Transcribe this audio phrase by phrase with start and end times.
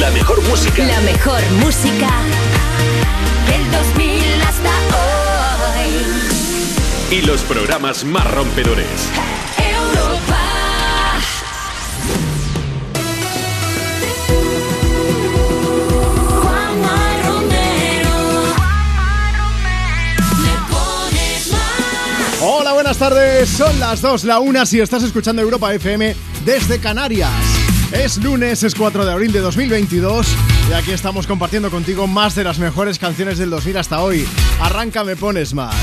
[0.00, 0.84] La mejor música.
[0.84, 2.10] La mejor música
[3.46, 4.70] del 2000 hasta
[5.78, 7.16] hoy.
[7.16, 8.88] Y los programas más rompedores.
[9.56, 10.40] Europa.
[16.42, 18.16] Juanma Romero.
[20.42, 22.40] Me pones más.
[22.42, 23.48] Hola, buenas tardes.
[23.48, 27.43] Son las 2, la 1 si estás escuchando Europa FM desde Canarias.
[27.94, 30.26] Es lunes, es 4 de abril de 2022
[30.68, 34.26] y aquí estamos compartiendo contigo más de las mejores canciones del 2000 hasta hoy.
[34.60, 35.76] Arranca, me pones más.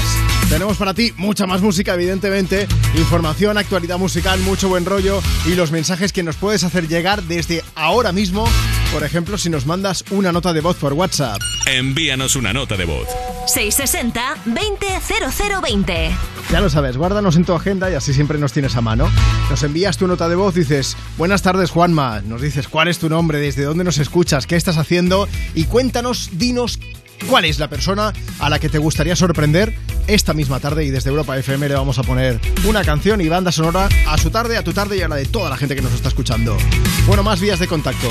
[0.49, 5.71] Tenemos para ti mucha más música, evidentemente, información, actualidad musical, mucho buen rollo y los
[5.71, 8.45] mensajes que nos puedes hacer llegar desde ahora mismo.
[8.91, 11.39] Por ejemplo, si nos mandas una nota de voz por WhatsApp.
[11.65, 13.07] Envíanos una nota de voz.
[13.47, 16.11] 660-200020.
[16.51, 19.09] Ya lo sabes, guárdanos en tu agenda y así siempre nos tienes a mano.
[19.49, 23.07] Nos envías tu nota de voz, dices, buenas tardes Juanma, nos dices cuál es tu
[23.07, 26.77] nombre, desde dónde nos escuchas, qué estás haciendo y cuéntanos, dinos
[27.27, 29.73] cuál es la persona a la que te gustaría sorprender
[30.07, 33.51] esta misma tarde y desde Europa FM le vamos a poner una canción y banda
[33.51, 35.81] sonora a su tarde, a tu tarde y a la de toda la gente que
[35.81, 36.57] nos está escuchando.
[37.05, 38.09] Bueno, más vías de contacto.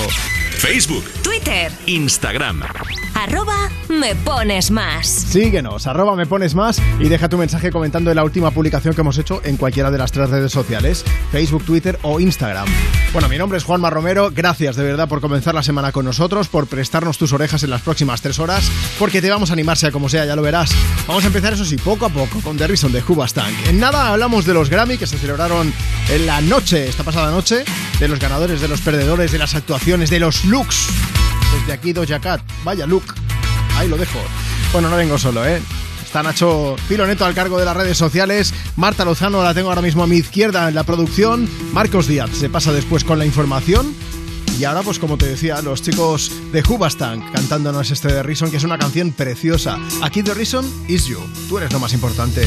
[0.59, 1.73] Facebook, Twitter.
[1.87, 2.63] Instagram.
[3.21, 5.07] Arroba me pones más.
[5.07, 9.03] Síguenos, arroba me pones más y deja tu mensaje comentando en la última publicación que
[9.03, 12.67] hemos hecho en cualquiera de las tres redes sociales, Facebook, Twitter o Instagram.
[13.13, 16.49] Bueno, mi nombre es Juanma Romero, gracias de verdad por comenzar la semana con nosotros,
[16.49, 19.93] por prestarnos tus orejas en las próximas tres horas, porque te vamos a animar sea
[19.93, 20.75] como sea, ya lo verás.
[21.07, 23.55] Vamos a empezar eso sí, poco a poco, con The Reason de Hubastank.
[23.69, 25.75] En nada hablamos de los Grammy que se celebraron
[26.09, 27.65] en la noche, esta pasada noche,
[27.99, 30.89] de los ganadores, de los perdedores, de las actuaciones, de los looks.
[31.53, 33.05] Desde aquí Doja Cat, vaya look.
[33.77, 34.19] Ahí lo dejo.
[34.73, 35.61] Bueno, no vengo solo, ¿eh?
[36.05, 38.53] Está Nacho Piloneto al cargo de las redes sociales.
[38.77, 41.49] Marta Lozano la tengo ahora mismo a mi izquierda en la producción.
[41.73, 43.95] Marcos Díaz se pasa después con la información.
[44.59, 48.57] Y ahora, pues como te decía, los chicos de Hubastank cantándonos este de Reason, que
[48.57, 49.79] es una canción preciosa.
[50.03, 51.21] Aquí The Reason is you.
[51.49, 52.47] Tú eres lo más importante.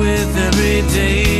[0.00, 1.39] with every day.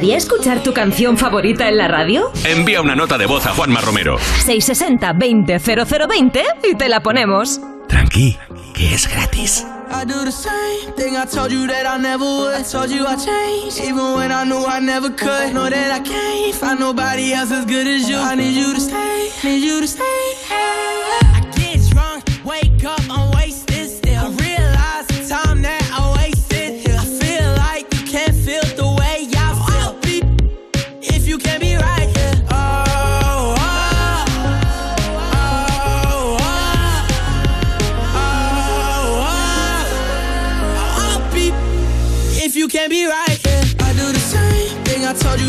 [0.00, 2.32] Gustaría escuchar tu canción favorita en la radio?
[2.46, 4.16] Envía una nota de voz a Juanma Romero.
[4.46, 6.42] 660-200020
[6.72, 7.60] y te la ponemos.
[7.86, 8.38] Tranqui,
[8.72, 9.66] que es gratis.
[9.90, 12.54] I do the same thing I told you that I never would.
[12.54, 15.52] I told you I changed, even when I knew I never could.
[15.52, 18.16] Know that I can't find nobody else as good as you.
[18.16, 20.99] I need you to stay, need you to stay.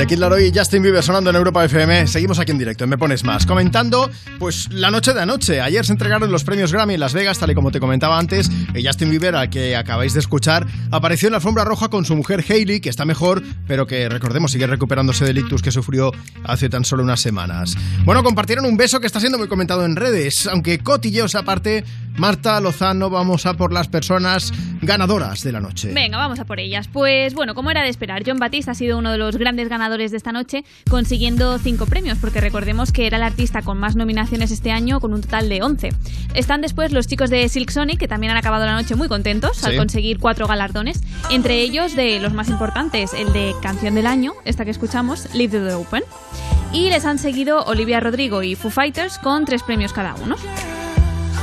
[0.00, 2.06] De Kid Laroi y Justin Bieber sonando en Europa FM.
[2.06, 3.44] Seguimos aquí en directo, en Me Pones Más.
[3.44, 5.60] Comentando, pues, la noche de anoche.
[5.60, 8.50] Ayer se entregaron los premios Grammy en Las Vegas, tal y como te comentaba antes.
[8.74, 12.16] Y Justin Bieber, al que acabáis de escuchar, apareció en la alfombra roja con su
[12.16, 16.12] mujer Hailey, que está mejor, pero que, recordemos, sigue recuperándose del ictus que sufrió
[16.44, 17.76] hace tan solo unas semanas.
[18.06, 20.46] Bueno, compartieron un beso que está siendo muy comentado en redes.
[20.46, 21.84] Aunque cotilleos aparte,
[22.16, 24.52] Marta Lozano, vamos a por las personas
[24.82, 25.92] ganadoras de la noche.
[25.92, 26.88] Venga, vamos a por ellas.
[26.88, 30.10] Pues bueno, como era de esperar, John Batiste ha sido uno de los grandes ganadores
[30.10, 34.50] de esta noche, consiguiendo cinco premios, porque recordemos que era el artista con más nominaciones
[34.50, 35.90] este año, con un total de 11.
[36.34, 39.64] Están después los chicos de Silk Sonic, que también han acabado la noche muy contentos
[39.64, 44.32] al conseguir cuatro galardones, entre ellos de los más importantes, el de Canción del Año,
[44.44, 46.02] esta que escuchamos, Leave the Door Open.
[46.72, 50.36] Y les han seguido Olivia Rodrigo y Foo Fighters con tres premios cada uno.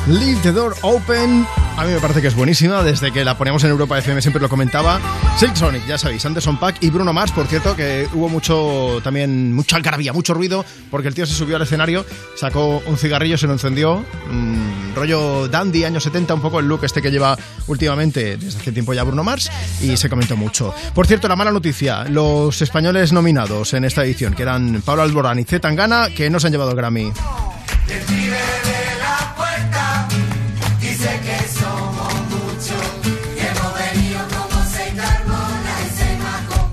[0.08, 1.46] Leave the Door Open.
[1.76, 2.82] A mí me parece que es buenísima.
[2.82, 5.02] Desde que la ponemos en Europa FM siempre lo comentaba.
[5.38, 6.26] Silk Sonic, ya sabéis.
[6.26, 10.64] Anderson Pack y Bruno Mars, por cierto, que hubo mucho también, mucha algarabía, mucho ruido,
[10.90, 14.06] porque el tío se subió al escenario, sacó un cigarrillo, se lo encendió.
[14.30, 17.38] mm, rollo dandy, años 70, un poco el look este que lleva
[17.68, 20.74] últimamente, desde hace tiempo ya Bruno Mars, y se comentó mucho.
[20.96, 25.38] Por cierto, la mala noticia: los españoles nominados en esta edición, que eran Pablo Alborán
[25.38, 27.12] y Z Tangana, que no se han llevado el Grammy.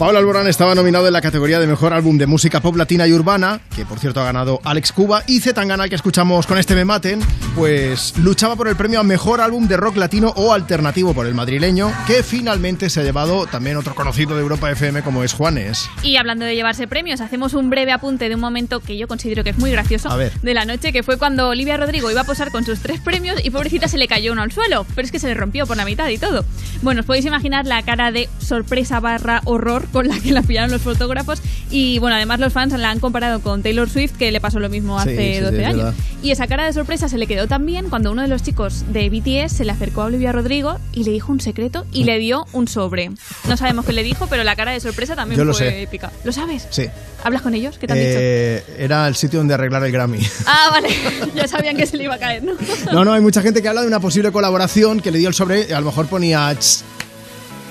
[0.04, 3.14] Pablo Alborán estaba nominado en la categoría de Mejor Álbum de Música Pop Latina y
[3.14, 6.84] Urbana, que por cierto ha ganado Alex Cuba, y Zetangana, que escuchamos con este Me
[6.84, 7.20] Maten,
[7.56, 11.32] pues luchaba por el premio a Mejor Álbum de Rock Latino o Alternativo por el
[11.32, 15.88] madrileño, que finalmente se ha llevado también otro conocido de Europa FM como es Juanes.
[16.02, 19.42] Y hablando de llevarse premios, hacemos un breve apunte de un momento que yo considero
[19.42, 20.38] que es muy gracioso A ver.
[20.38, 23.42] de la noche, que fue cuando Olivia Rodrigo iba a posar con sus tres premios
[23.42, 25.78] y pobrecita se le cayó uno al suelo, pero es que se le rompió por
[25.78, 26.44] la mitad y todo.
[26.82, 30.72] Bueno, os podéis imaginar la cara de sorpresa barra horror con la que la pillaron
[30.72, 34.40] los fotógrafos y bueno, además los fans la han comparado con Taylor Swift, que le
[34.40, 35.94] pasó lo mismo hace sí, sí, 12 es años.
[36.20, 38.84] Y esa cara de sorpresa se le quedó tan bien cuando uno de los chicos
[38.92, 42.18] de BTS se le acercó a Olivia Rodrigo y le dijo un secreto y le
[42.18, 43.12] dio un sobre.
[43.48, 45.82] No sabemos qué le dijo, pero la cara de sorpresa también Yo lo fue sé.
[45.82, 46.10] épica.
[46.24, 46.66] ¿Lo sabes?
[46.70, 46.86] Sí.
[47.22, 47.78] ¿Hablas con ellos?
[47.78, 48.18] ¿Qué te han dicho?
[48.20, 50.18] Eh, era el sitio donde arreglar el Grammy.
[50.46, 50.88] Ah, vale.
[51.36, 52.54] ya sabían que se le iba a caer, ¿no?
[52.92, 55.34] No, no, hay mucha gente que habla de una posible colaboración que le dio el
[55.34, 56.50] sobre, a lo mejor ponía...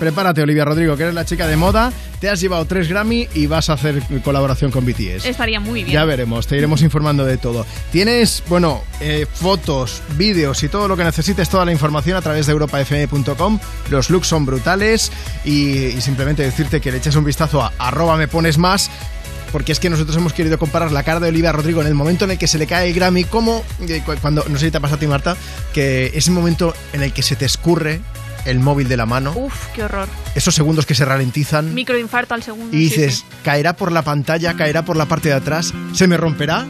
[0.03, 3.47] Prepárate, Olivia Rodrigo, que eres la chica de moda, te has llevado tres Grammy y
[3.47, 5.25] vas a hacer colaboración con BTS.
[5.25, 5.93] Estaría muy bien.
[5.93, 7.65] Ya veremos, te iremos informando de todo.
[7.89, 12.47] Tienes, bueno, eh, fotos, vídeos y todo lo que necesites, toda la información a través
[12.47, 13.59] de europafm.com.
[13.89, 15.09] Los looks son brutales
[15.45, 18.91] y, y simplemente decirte que le eches un vistazo a arroba me pones más.
[19.53, 22.25] Porque es que nosotros hemos querido comparar la cara de Olivia Rodrigo en el momento
[22.25, 24.71] en el que se le cae el Grammy, como eh, cu- cuando, no sé si
[24.71, 25.37] te ha pasado a ti, Marta,
[25.73, 28.01] que ese momento en el que se te escurre
[28.45, 30.07] el móvil de la mano, Uf, qué horror.
[30.35, 32.75] esos segundos que se ralentizan Microinfarto al segundo.
[32.75, 33.25] y dices, sí.
[33.43, 36.65] caerá por la pantalla, caerá por la parte de atrás, se me romperá.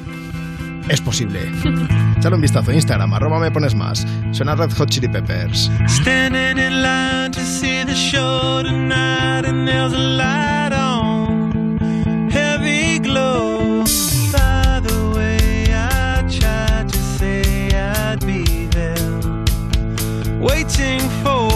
[0.89, 1.39] Es posible.
[2.17, 4.05] Échale un vistazo a Instagram, arroba me pones más.
[4.31, 5.69] Suena Red Hot Chili Peppers.
[5.87, 11.79] Standing in line to see the show tonight, and there's a light on,
[12.29, 13.83] heavy glow.
[14.33, 18.97] By the way, I tried to say I'd be there,
[20.39, 21.47] waiting for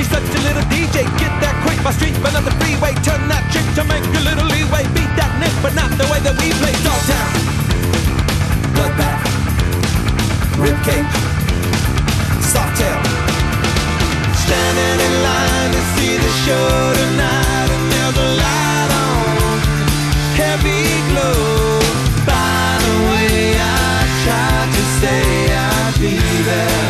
[0.00, 1.04] she's such a little DJ.
[1.20, 2.96] Get that quick by street, but not the freeway.
[3.04, 4.88] Turn that trick to make a little leeway.
[4.96, 6.72] Beat that nick, but not the way that we play.
[6.80, 7.28] Dogtown,
[8.72, 9.20] bloodbath,
[10.56, 11.12] ribcage,
[12.40, 13.00] soft tail.
[14.44, 19.56] standing in line to see the show tonight, and there's a light on,
[20.40, 21.76] heavy glow.
[22.24, 25.20] By the way, I tried to say
[25.52, 26.16] I'd be
[26.48, 26.89] there,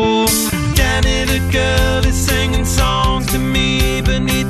[1.01, 4.40] Danny the girl is singing songs to me beneath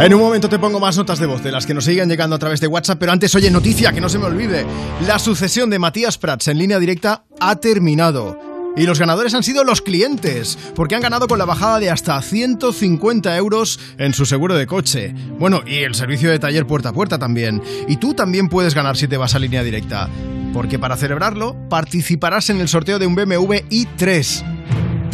[0.00, 2.36] En un momento te pongo más notas de voz de las que nos sigan llegando
[2.36, 4.66] a través de WhatsApp, pero antes, oye, noticia, que no se me olvide.
[5.06, 8.38] La sucesión de Matías Prats en línea directa ha terminado.
[8.76, 12.20] Y los ganadores han sido los clientes, porque han ganado con la bajada de hasta
[12.20, 15.14] 150 euros en su seguro de coche.
[15.38, 17.62] Bueno, y el servicio de taller puerta a puerta también.
[17.86, 20.08] Y tú también puedes ganar si te vas a línea directa.
[20.52, 24.42] Porque para celebrarlo, participarás en el sorteo de un BMW i3.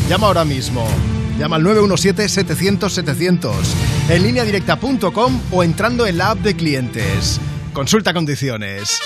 [0.08, 0.88] Llama ahora mismo.
[1.40, 3.50] Llama al 917-700-700
[4.10, 7.40] en lineadirecta.com o entrando en la app de clientes.
[7.72, 9.00] Consulta condiciones.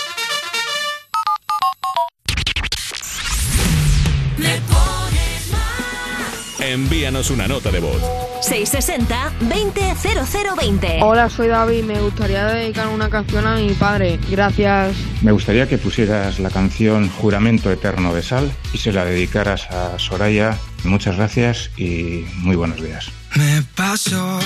[6.59, 8.24] Envíanos una nota de voz.
[8.41, 10.99] 660-200020.
[11.01, 11.85] Hola, soy David.
[11.85, 14.19] Me gustaría dedicar una canción a mi padre.
[14.29, 14.95] Gracias.
[15.21, 19.97] Me gustaría que pusieras la canción Juramento Eterno de Sal y se la dedicaras a
[19.99, 20.57] Soraya.
[20.83, 23.09] Muchas gracias y muy buenos días.
[23.35, 24.39] Me paso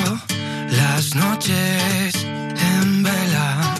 [0.72, 3.76] las noches en vela.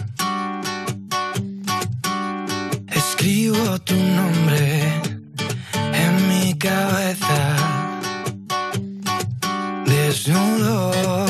[2.88, 4.82] Escribo tu nombre
[5.92, 7.59] en mi cabeza.
[10.30, 11.29] Desnudo las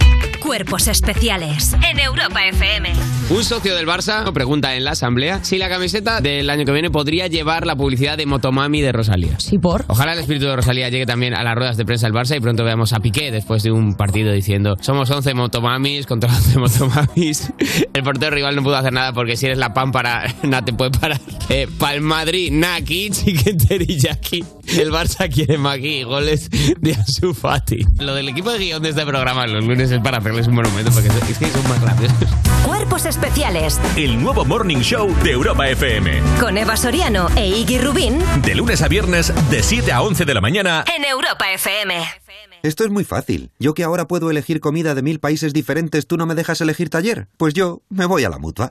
[0.51, 2.89] Cuerpos especiales en Europa FM.
[3.29, 6.91] Un socio del Barça pregunta en la asamblea si la camiseta del año que viene
[6.91, 9.39] podría llevar la publicidad de Motomami de Rosalía.
[9.39, 9.85] ¿Sí por?
[9.87, 12.41] Ojalá el espíritu de Rosalía llegue también a las ruedas de prensa del Barça y
[12.41, 17.53] pronto veamos a Piqué después de un partido diciendo somos 11 Motomamis contra 11 Motomamis.
[17.93, 20.91] El portero rival no pudo hacer nada porque si eres la pámpara, nada te puede
[20.91, 21.21] parar.
[21.47, 21.65] Eh,
[22.01, 24.43] Madrid, Naki, Chicken Teriyaki.
[24.77, 25.57] El Barça quiere
[25.87, 27.85] y goles de Ansu Fati.
[27.99, 30.91] Lo del equipo de guion de este programa los lunes es para hacerles un monumento
[30.91, 32.17] porque es que son más graciosos.
[32.65, 36.21] Cuerpos especiales El nuevo Morning Show de Europa FM.
[36.39, 40.33] con Eva Soriano e Iggy Rubín De lunes a viernes, de 7 a 11 de
[40.33, 40.85] la mañana.
[40.95, 41.95] en Europa FM.
[42.63, 43.51] Esto es muy fácil.
[43.59, 46.89] Yo que ahora puedo elegir comida de mil países diferentes, ¿tú no me dejas elegir
[46.89, 47.27] taller?
[47.37, 48.69] Pues yo me voy a la mutua.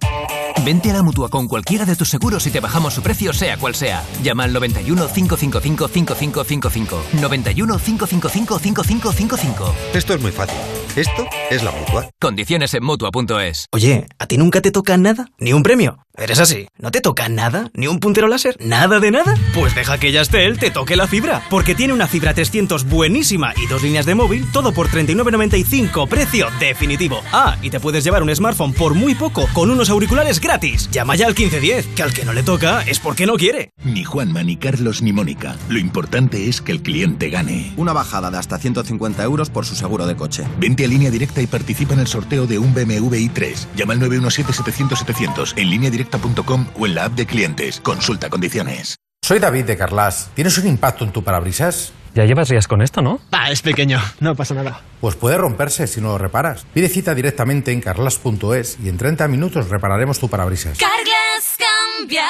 [0.64, 3.56] Vente a la mutua con cualquiera de tus seguros y te bajamos su precio, sea
[3.56, 4.04] cual sea.
[4.22, 7.02] Llama al 91 555 5555.
[7.20, 9.74] 91 555 5555.
[9.94, 10.58] Esto es muy fácil.
[10.96, 12.10] Esto es la mutua.
[12.20, 13.66] Condiciones en mutua.es.
[13.72, 15.28] Oye, ¿a ti nunca te toca nada?
[15.38, 16.04] ¿Ni un premio?
[16.20, 16.68] ¿Eres así?
[16.78, 17.70] ¿No te toca nada?
[17.72, 18.54] ¿Ni un puntero láser?
[18.60, 19.34] ¿Nada de nada?
[19.54, 23.66] Pues deja que Yastel te toque la fibra, porque tiene una fibra 300 buenísima y
[23.66, 27.22] dos líneas de móvil, todo por 39.95, precio definitivo.
[27.32, 30.90] Ah, y te puedes llevar un smartphone por muy poco con unos auriculares gratis.
[30.90, 33.70] Llama ya al 1510, que al que no le toca es porque no quiere.
[33.82, 35.56] Ni Juanma, ni Carlos, ni Mónica.
[35.70, 37.72] Lo importante es que el cliente gane.
[37.78, 40.44] Una bajada de hasta 150 euros por su seguro de coche.
[40.58, 43.68] Vente a línea directa y participa en el sorteo de un BMW i3.
[43.74, 45.70] Llama al 917-700-700 en
[46.10, 47.80] lineadirecta.com o en la app de clientes.
[47.80, 48.96] Consulta condiciones.
[49.22, 50.30] Soy David de Carlas.
[50.34, 51.92] ¿Tienes un impacto en tu parabrisas?
[52.14, 53.20] Ya llevas días con esto, ¿no?
[53.30, 54.80] Ah, es pequeño, no pasa nada.
[55.00, 56.66] Pues puede romperse si no lo reparas.
[56.74, 60.76] Pide cita directamente en carlas.es y en 30 minutos repararemos tu parabrisas.
[60.78, 61.56] Carglass
[61.96, 62.26] cambia,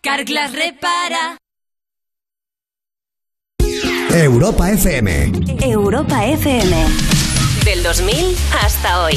[0.00, 1.38] Carglass repara.
[4.10, 5.32] Europa FM.
[5.60, 6.84] Europa FM.
[7.64, 9.16] Del 2000 hasta hoy.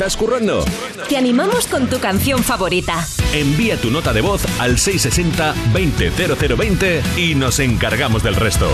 [0.00, 0.64] ¿Estás currando?
[1.10, 3.06] Te animamos con tu canción favorita.
[3.34, 8.66] Envía tu nota de voz al 660-200020 y nos encargamos del resto.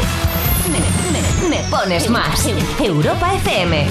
[1.51, 2.49] Me pones más.
[2.79, 3.89] Europa FM.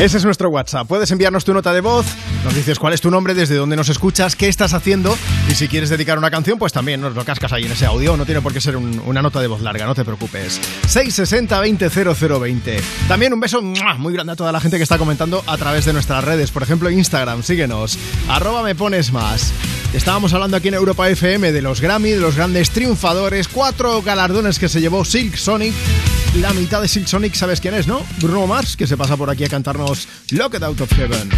[0.00, 0.88] Ese es nuestro WhatsApp.
[0.88, 2.06] Puedes enviarnos tu nota de voz,
[2.42, 5.16] nos dices cuál es tu nombre, desde dónde nos escuchas, qué estás haciendo
[5.54, 8.16] y si quieres dedicar una canción, pues también nos lo cascas ahí en ese audio.
[8.16, 10.60] No tiene por qué ser un- una nota de voz larga, no te preocupes.
[10.88, 12.80] 660-200020.
[13.06, 15.92] También un beso muy grande a toda la gente que está comentando a través de
[15.92, 16.50] nuestras redes.
[16.50, 17.96] Por ejemplo, Instagram, síguenos.
[18.28, 19.52] Arroba me pones más.
[19.92, 24.58] Estábamos hablando aquí en Europa FM de los Grammy, de los grandes triunfadores, cuatro galardones
[24.58, 25.72] que se llevó Silk Sonic.
[26.40, 28.02] La mitad de Silk Sonic, ¿sabes quién es, no?
[28.20, 31.30] Bruno Mars, que se pasa por aquí a cantarnos Locked Out of Heaven.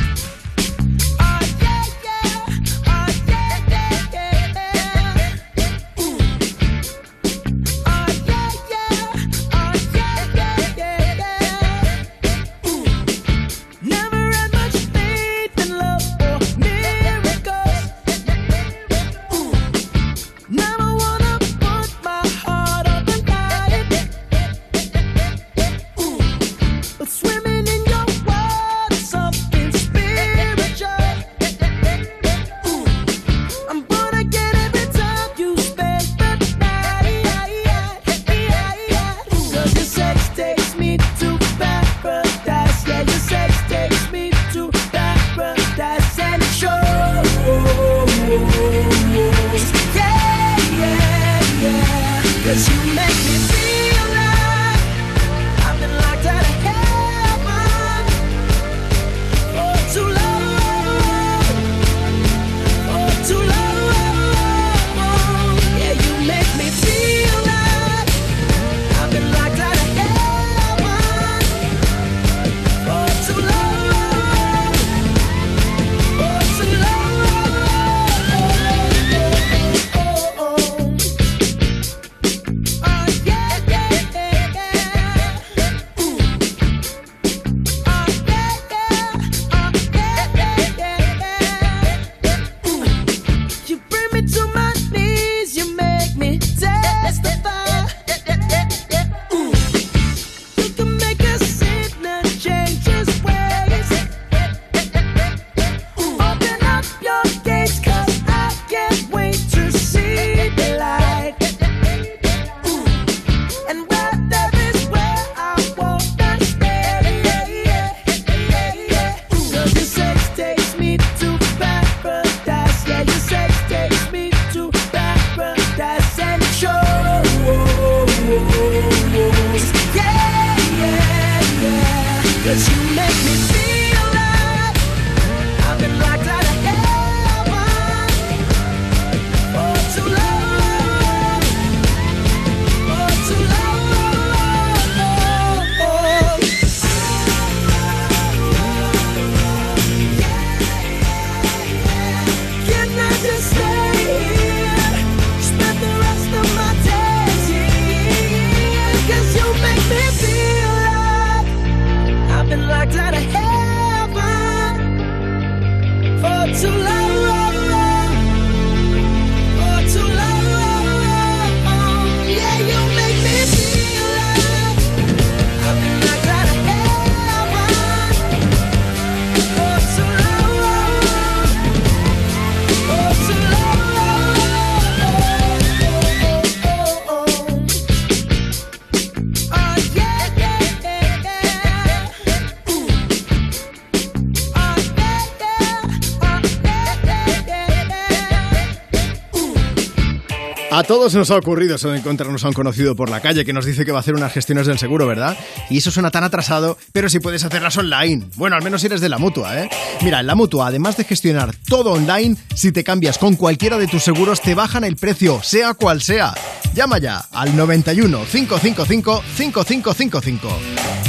[200.87, 203.64] Todos nos ha ocurrido eso de encontrarnos a un conocido por la calle que nos
[203.64, 205.37] dice que va a hacer unas gestiones del seguro, ¿verdad?
[205.68, 208.26] Y eso suena tan atrasado, pero si puedes hacerlas online.
[208.37, 209.70] Bueno, al menos si eres de la mutua, ¿eh?
[210.03, 213.89] Mira, en la mutua, además de gestionar todo online, si te cambias con cualquiera de
[213.89, 216.34] tus seguros, te bajan el precio, sea cual sea.
[216.74, 220.49] Llama ya al 91 555 5555.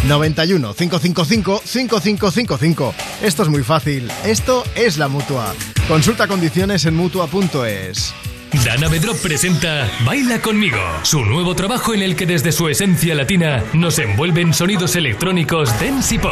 [0.08, 2.94] 91 555 5555.
[3.22, 4.10] Esto es muy fácil.
[4.26, 5.54] Esto es la mutua.
[5.88, 8.14] Consulta condiciones en mutua.es.
[8.54, 13.64] Dana Bedrop presenta Baila conmigo, su nuevo trabajo en el que desde su esencia latina
[13.74, 16.32] nos envuelve en sonidos electrónicos dance y pop.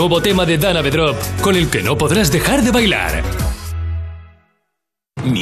[0.00, 3.39] Nuevo tema de Dana Bedrop con el que no podrás dejar de bailar.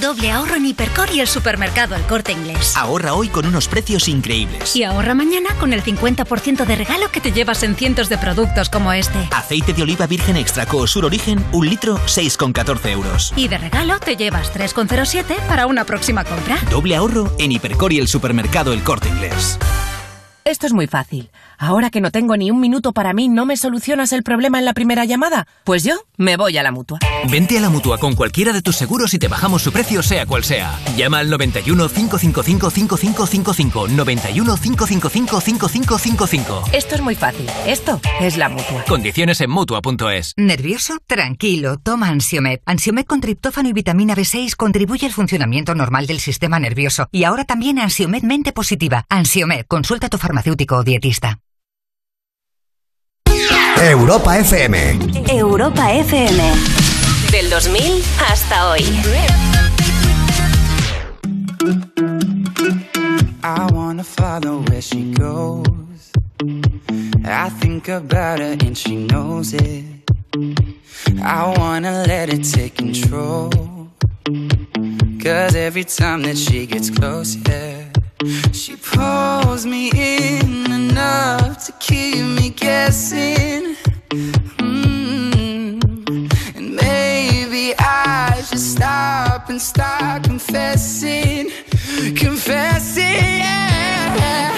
[0.00, 2.76] Doble ahorro en Hipercor y el supermercado El Corte Inglés.
[2.76, 4.76] Ahorra hoy con unos precios increíbles.
[4.76, 8.68] Y ahorra mañana con el 50% de regalo que te llevas en cientos de productos
[8.68, 9.18] como este.
[9.32, 13.32] Aceite de oliva virgen extra Coosur Origen, un litro, 6,14 euros.
[13.34, 16.58] Y de regalo te llevas 3,07 para una próxima compra.
[16.70, 19.58] Doble ahorro en Hipercor y el supermercado El Corte Inglés.
[20.48, 21.30] Esto es muy fácil.
[21.58, 24.64] Ahora que no tengo ni un minuto para mí, ¿no me solucionas el problema en
[24.64, 25.46] la primera llamada?
[25.64, 27.00] Pues yo me voy a la mutua.
[27.30, 30.24] Vente a la mutua con cualquiera de tus seguros y te bajamos su precio, sea
[30.24, 30.78] cual sea.
[30.96, 33.88] Llama al 91 555 5555.
[33.88, 36.64] 91 555 5555.
[36.72, 37.46] Esto es muy fácil.
[37.66, 38.84] Esto es la mutua.
[38.88, 40.32] Condiciones en mutua.es.
[40.38, 40.96] ¿Nervioso?
[41.06, 42.60] Tranquilo, toma Ansiomed.
[42.64, 47.06] Ansiomed con triptófano y vitamina B6 contribuye al funcionamiento normal del sistema nervioso.
[47.12, 49.04] Y ahora también Ansiomed mente positiva.
[49.10, 51.38] Ansiomed, consulta a tu farmacéutico o dietista.
[53.80, 54.98] Europa FM.
[55.28, 56.42] Europa FM.
[57.30, 58.82] Del 2000 hasta hoy.
[63.42, 66.12] I wanna follow where she goes.
[67.24, 69.84] I think about her and she knows it.
[71.22, 73.50] I wanna let it take control.
[75.22, 77.87] Cause every time that she gets close, yeah,
[78.52, 83.76] she pulls me in enough to keep me guessing.
[84.58, 85.78] Mm.
[86.56, 91.50] And maybe I should stop and start confessing,
[92.16, 93.04] confessing.
[93.04, 94.57] Yeah.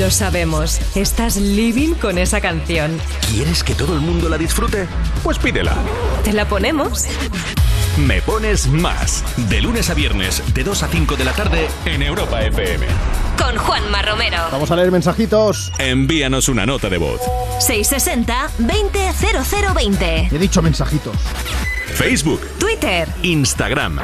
[0.00, 2.98] Lo sabemos, estás living con esa canción.
[3.30, 4.88] ¿Quieres que todo el mundo la disfrute?
[5.22, 5.76] Pues pídela.
[6.24, 7.04] ¿Te la ponemos?
[7.98, 9.22] Me pones más.
[9.50, 12.86] De lunes a viernes, de 2 a 5 de la tarde, en Europa FM.
[13.36, 14.38] Con Juanma Romero.
[14.50, 15.70] Vamos a leer mensajitos.
[15.78, 17.20] Envíanos una nota de voz.
[17.58, 20.32] 660-200020.
[20.32, 21.16] He dicho mensajitos.
[21.92, 23.06] Facebook, Twitter.
[23.22, 24.00] Instagram.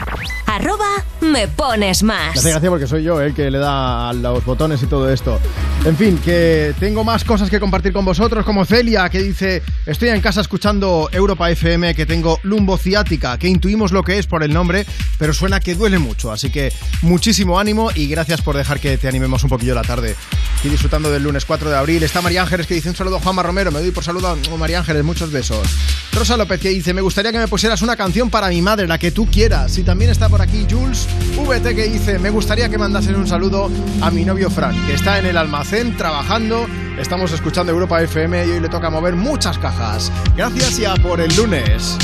[0.56, 2.38] Arroba me pones Me más.
[2.38, 5.38] hace gracia porque soy yo el que le da a los botones y todo esto.
[5.84, 10.08] En fin, que tengo más cosas que compartir con vosotros, como Celia, que dice, estoy
[10.08, 14.52] en casa escuchando Europa FM, que tengo lumbociática, que intuimos lo que es por el
[14.52, 14.86] nombre,
[15.18, 16.32] pero suena que duele mucho.
[16.32, 20.16] Así que muchísimo ánimo y gracias por dejar que te animemos un poquillo la tarde.
[20.56, 22.02] Estoy disfrutando del lunes 4 de abril.
[22.02, 23.70] Está María Ángeles que dice un saludo a Juanma Romero.
[23.70, 25.68] Me doy por saludo a oh, María Ángeles, muchos besos.
[26.12, 28.98] Rosa López que dice, me gustaría que me pusieras una canción para mi madre, la
[28.98, 29.76] que tú quieras.
[29.76, 33.70] Y también está por aquí Jules VT que dice, me gustaría que mandasen un saludo
[34.00, 36.66] a mi novio Fran, que está en el almacén trabajando.
[36.98, 40.10] Estamos escuchando Europa FM y hoy le toca mover muchas cajas.
[40.36, 41.98] Gracias y a por el lunes.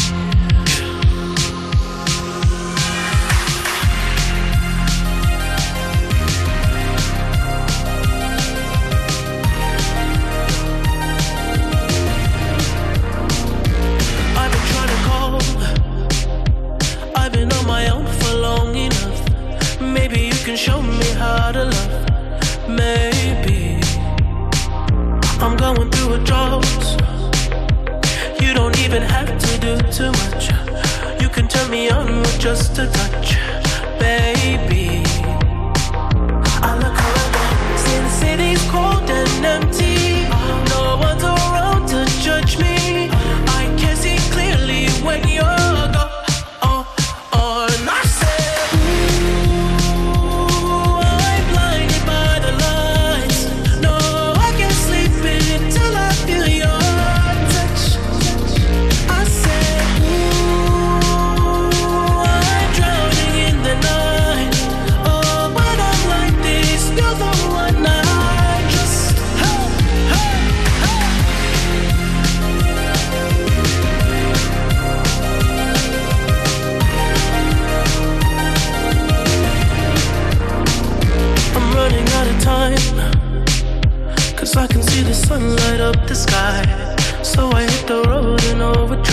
[26.32, 26.64] Drought.
[28.40, 30.44] You don't even have to do too much.
[31.20, 33.28] You can turn me on with just a touch,
[33.98, 35.02] baby.
[36.68, 39.91] I look around since city's cold and empty.
[85.92, 86.62] Up the sky.
[87.22, 89.11] So I hit the road in overdrive,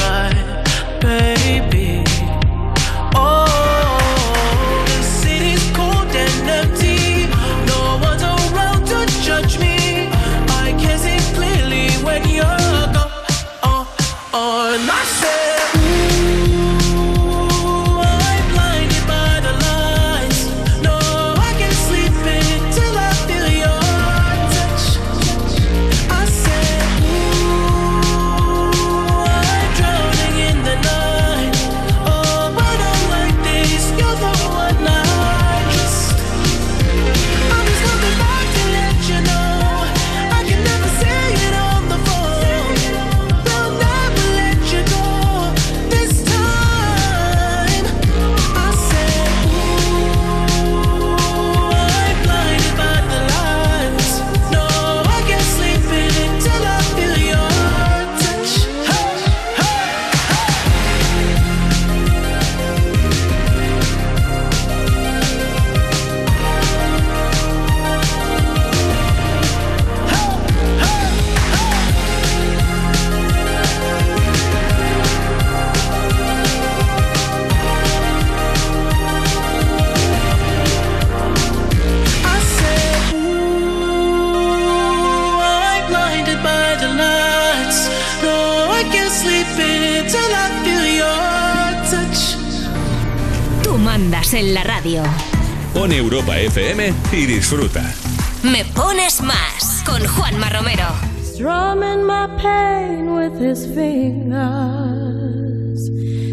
[95.80, 97.96] Pon Europa FM y disfruta.
[98.44, 100.90] Me pones más con Juanma Romero.
[101.24, 104.30] Strumming my pain with his fingers,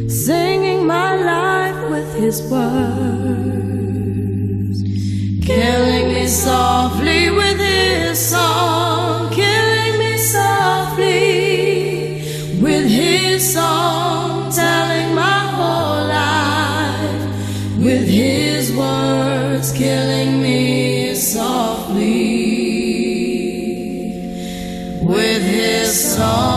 [0.09, 2.67] singing my life with his words,
[5.47, 11.15] killing me softly with his song, killing me softly
[12.61, 14.06] with his song,
[19.57, 22.03] words, killing me softly
[25.03, 26.56] with his song.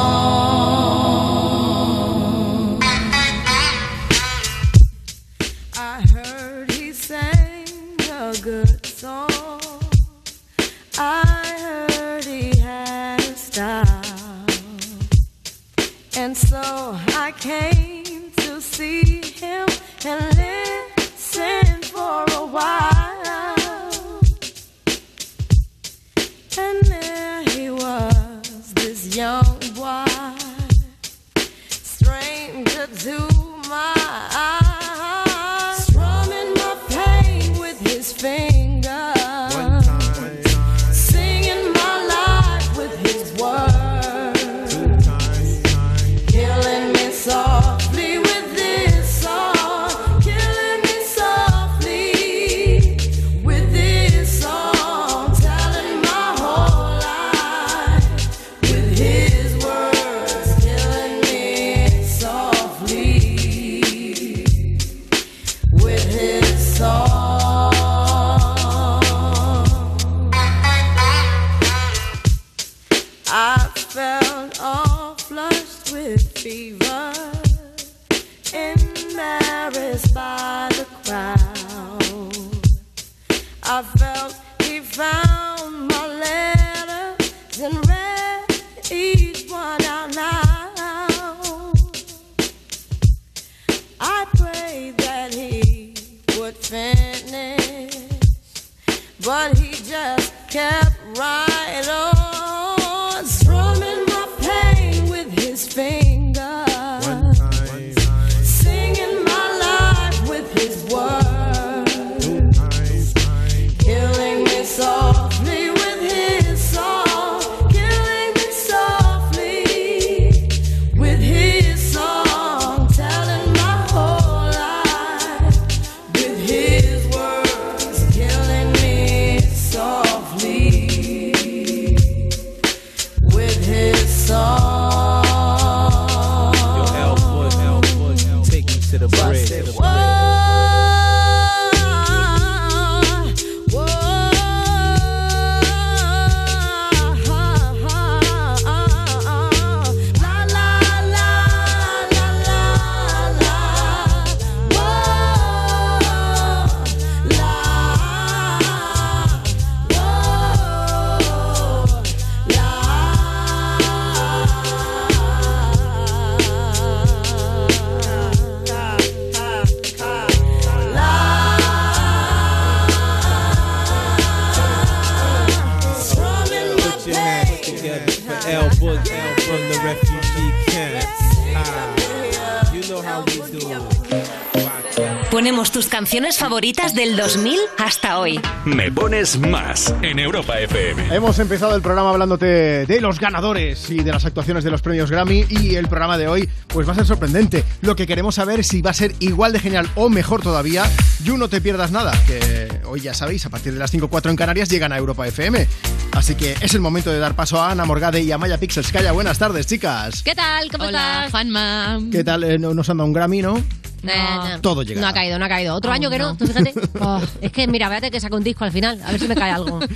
[186.70, 188.40] Favoritas del 2000 hasta hoy.
[188.66, 191.16] Me pones más en Europa FM.
[191.16, 195.10] Hemos empezado el programa hablándote de los ganadores y de las actuaciones de los premios
[195.10, 197.64] Grammy y el programa de hoy pues va a ser sorprendente.
[197.82, 200.84] Lo que queremos saber si va a ser igual de genial o mejor todavía.
[201.24, 204.36] You no te pierdas nada, que hoy ya sabéis, a partir de las 5.4 en
[204.36, 205.68] Canarias llegan a Europa FM.
[206.12, 208.92] Así que es el momento de dar paso a Ana Morgade y a Maya Pixels.
[208.92, 210.22] Calla, buenas tardes, chicas.
[210.24, 210.70] ¿Qué tal?
[210.72, 211.32] ¿Cómo estás?
[211.32, 212.00] Juanma.
[212.12, 212.44] ¿Qué tal?
[212.44, 213.62] Eh, no- nos han dado un Grammy, ¿no?
[214.04, 215.02] No, Todo llega.
[215.02, 215.76] No ha caído, no ha caído.
[215.76, 216.74] Otro año que no, tú fíjate.
[217.02, 219.02] Oh, es que, mira, fíjate que saca un disco al final.
[219.06, 219.80] A ver si me cae algo.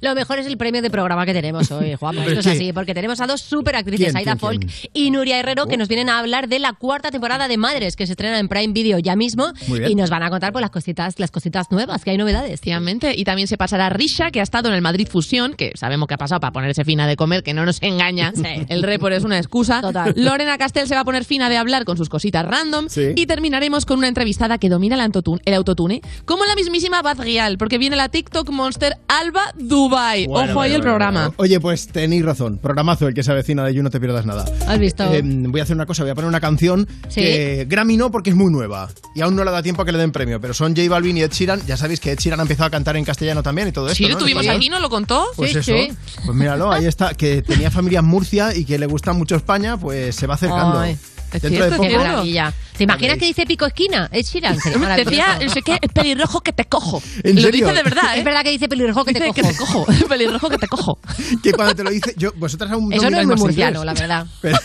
[0.00, 2.24] Lo mejor es el premio de programa que tenemos hoy, Juanma.
[2.24, 4.90] Esto es así, porque tenemos a dos super actrices, ¿Quién, Aida Folk quién?
[4.92, 8.06] y Nuria Herrero, que nos vienen a hablar de la cuarta temporada de Madres, que
[8.06, 9.52] se estrena en Prime Video ya mismo.
[9.88, 12.52] Y nos van a contar pues, las cositas, las cositas nuevas, que hay novedades.
[12.52, 16.08] Efectivamente, y también se pasará Risha, que ha estado en el Madrid Fusión, que sabemos
[16.08, 18.32] que ha pasado para ponerse fina de comer, que no nos engaña.
[18.68, 19.80] El report es una excusa.
[19.80, 20.12] Total.
[20.16, 22.86] Lorena Castel se va a poner fina de hablar con sus cositas random.
[23.16, 27.00] Y terminará terminaremos con una entrevistada que domina el autotune, el autotune como la mismísima
[27.00, 29.54] Bad Gyal, porque viene la TikTok Monster Alba
[29.88, 30.26] Dubai.
[30.26, 31.32] Bueno, Ojo ahí bueno, el programa.
[31.36, 32.58] Oye, pues tenéis razón.
[32.58, 34.44] Programazo el que se avecina de You, no te pierdas nada.
[34.66, 35.04] ¿Has visto?
[35.12, 37.20] Eh, voy a hacer una cosa, voy a poner una canción ¿Sí?
[37.20, 39.92] que Grammy no porque es muy nueva y aún no le da tiempo a que
[39.92, 41.62] le den premio, pero son J Balvin y Ed Sheeran.
[41.66, 43.96] Ya sabéis que Ed Sheeran ha empezado a cantar en castellano también y todo esto.
[43.96, 44.18] Sí, lo ¿no?
[44.18, 45.26] tuvimos ¿Esto aquí, ¿no lo contó?
[45.36, 45.92] Pues sí, eso, sí.
[46.24, 49.76] pues míralo, ahí está, que tenía familia en Murcia y que le gusta mucho España,
[49.76, 50.78] pues se va acercando.
[50.80, 50.96] Ay,
[51.32, 52.52] es Dentro de cierto, qué poco- maravilla.
[52.76, 54.08] ¿Te imaginas que dice pico esquina?
[54.12, 57.02] Es sería Decía, no sé qué, es pelirrojo que te cojo.
[57.24, 57.66] ¿En lo serio?
[57.66, 58.18] dice de verdad, ¿eh?
[58.20, 59.34] Es verdad que dice pelirrojo que te cojo.
[59.34, 59.86] que te cojo.
[60.08, 60.98] pelirrojo que te cojo.
[61.42, 63.84] Que cuando te lo dice, yo, vosotras aún Eso no es muy murciano, inglés.
[63.84, 64.26] la verdad.
[64.42, 64.58] Pero-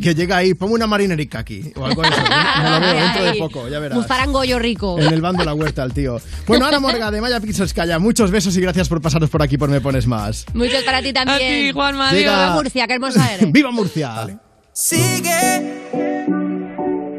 [0.00, 1.72] que llega ahí, pongo una marinerica aquí.
[1.76, 2.20] O algo así.
[2.62, 3.98] Me lo veo dentro de poco, ya verás.
[3.98, 4.98] Un zarangollo rico.
[4.98, 6.20] En el bando de la huerta, el tío.
[6.46, 9.56] Bueno, Ana Morga de Maya Pixels Calla, muchos besos y gracias por pasaros por aquí
[9.58, 10.44] por Me Pones Más.
[10.54, 11.36] Muchos para ti también.
[11.36, 13.50] A ti, Juanma, Viva Murcia, qué hermosa eres.
[13.52, 14.38] ¡Viva Murcia!
[14.78, 15.80] Sigue,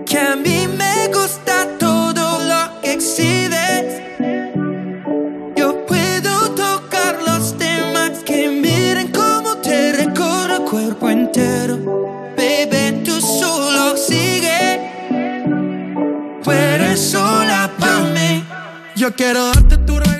[0.05, 3.99] que a mí me gusta todo lo que exhibes.
[5.55, 11.77] Yo puedo tocar los temas que miren cómo te recorre el cuerpo entero.
[12.37, 14.91] Baby, tú solo sigue.
[16.43, 16.51] Tú
[16.95, 18.45] sola para mí.
[18.95, 20.16] Yo quiero darte tu regalo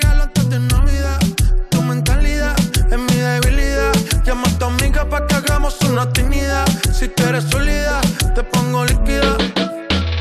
[5.90, 6.68] una actividad.
[6.94, 8.02] Si tú eres sólida,
[8.36, 9.38] te pongo líquida.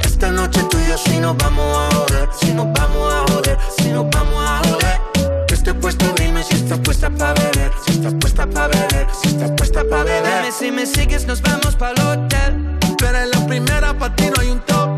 [0.05, 2.29] Esta noche tú y yo si nos vamos a joder.
[2.41, 5.01] Si nos vamos a joder, si nos vamos a joder.
[5.47, 7.73] Que estoy puesto, dime si estás puesta para beber.
[7.85, 10.43] Si estás puesta para beber, si estás puesta para beber.
[10.43, 12.79] Dime si me sigues, nos vamos para el hotel.
[12.99, 14.96] Pero en la primera para ti no hay un top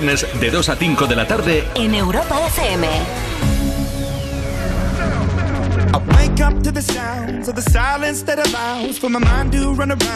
[0.00, 2.86] viernes, de 2 a 5 de la tarde, en Europa FM.
[5.92, 9.72] I wake up to the sounds of the silence that allows for my mind to
[9.72, 10.15] run around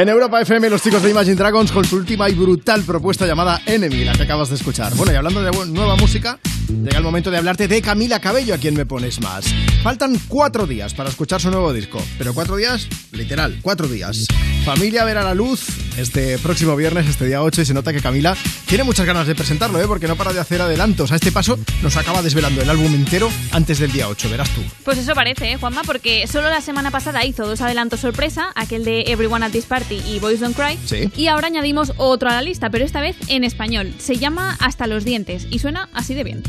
[0.00, 3.60] En Europa FM, los chicos de Imagine Dragons con su última y brutal propuesta llamada
[3.66, 4.94] Enemy, la que acabas de escuchar.
[4.94, 6.38] Bueno, y hablando de nueva música,
[6.70, 9.44] llega el momento de hablarte de Camila Cabello, a quien me pones más.
[9.82, 14.26] Faltan cuatro días para escuchar su nuevo disco, pero cuatro días, literal, cuatro días.
[14.64, 15.66] Familia verá la luz
[15.96, 19.34] este próximo viernes, este día 8, y se nota que Camila tiene muchas ganas de
[19.34, 19.86] presentarlo, ¿eh?
[19.86, 21.12] porque no para de hacer adelantos.
[21.12, 24.62] A este paso nos acaba desvelando el álbum entero antes del día 8, verás tú.
[24.84, 25.82] Pues eso parece, ¿eh, Juanma?
[25.82, 30.00] Porque solo la semana pasada hizo dos adelantos sorpresa, aquel de Everyone at This Party
[30.06, 30.78] y Boys Don't Cry.
[30.84, 31.10] Sí.
[31.16, 33.94] Y ahora añadimos otro a la lista, pero esta vez en español.
[33.98, 36.42] Se llama Hasta los dientes y suena así de bien.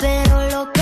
[0.00, 0.79] Pero loca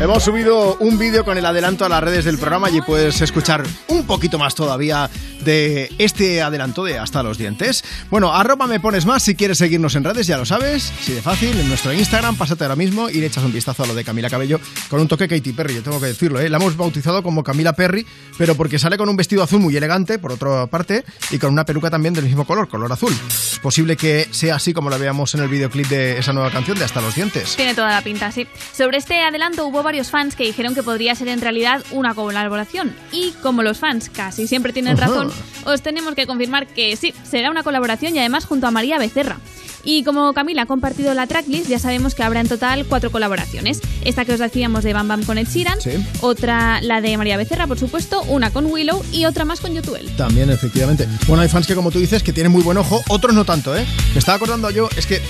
[0.00, 3.62] Hemos subido un vídeo con el adelanto a las redes del programa y puedes escuchar
[3.88, 5.10] un poquito más todavía
[5.44, 7.84] de este adelanto de Hasta los Dientes.
[8.10, 11.20] Bueno, arroba me pones más si quieres seguirnos en redes, ya lo sabes, si de
[11.20, 14.02] fácil, en nuestro Instagram, pásate ahora mismo y le echas un vistazo a lo de
[14.02, 16.48] Camila Cabello con un toque Katy Perry, yo tengo que decirlo, ¿eh?
[16.48, 18.06] la hemos bautizado como Camila Perry,
[18.38, 21.64] pero porque sale con un vestido azul muy elegante, por otra parte, y con una
[21.64, 23.14] peluca también del mismo color, color azul.
[23.28, 26.78] Es posible que sea así como la veamos en el videoclip de esa nueva canción
[26.78, 27.56] de Hasta los Dientes.
[27.56, 28.46] Tiene toda la pinta, sí.
[28.72, 32.94] Sobre este adelanto hubo varios fans que dijeron que podría ser en realidad una colaboración.
[33.10, 35.08] Y como los fans casi siempre tienen Ajá.
[35.08, 35.32] razón,
[35.64, 39.38] os tenemos que confirmar que sí, será una colaboración y además junto a María Becerra.
[39.84, 43.80] Y como Camila ha compartido la tracklist, ya sabemos que habrá en total cuatro colaboraciones.
[44.04, 45.90] Esta que os decíamos de Bam Bam con Ed Sheeran, Sí.
[46.20, 50.08] otra la de María Becerra, por supuesto, una con Willow y otra más con Yotuel.
[50.16, 51.06] También, efectivamente.
[51.26, 53.76] Bueno, hay fans que, como tú dices, que tienen muy buen ojo, otros no tanto,
[53.76, 53.86] ¿eh?
[54.12, 55.20] Me estaba acordando yo, es que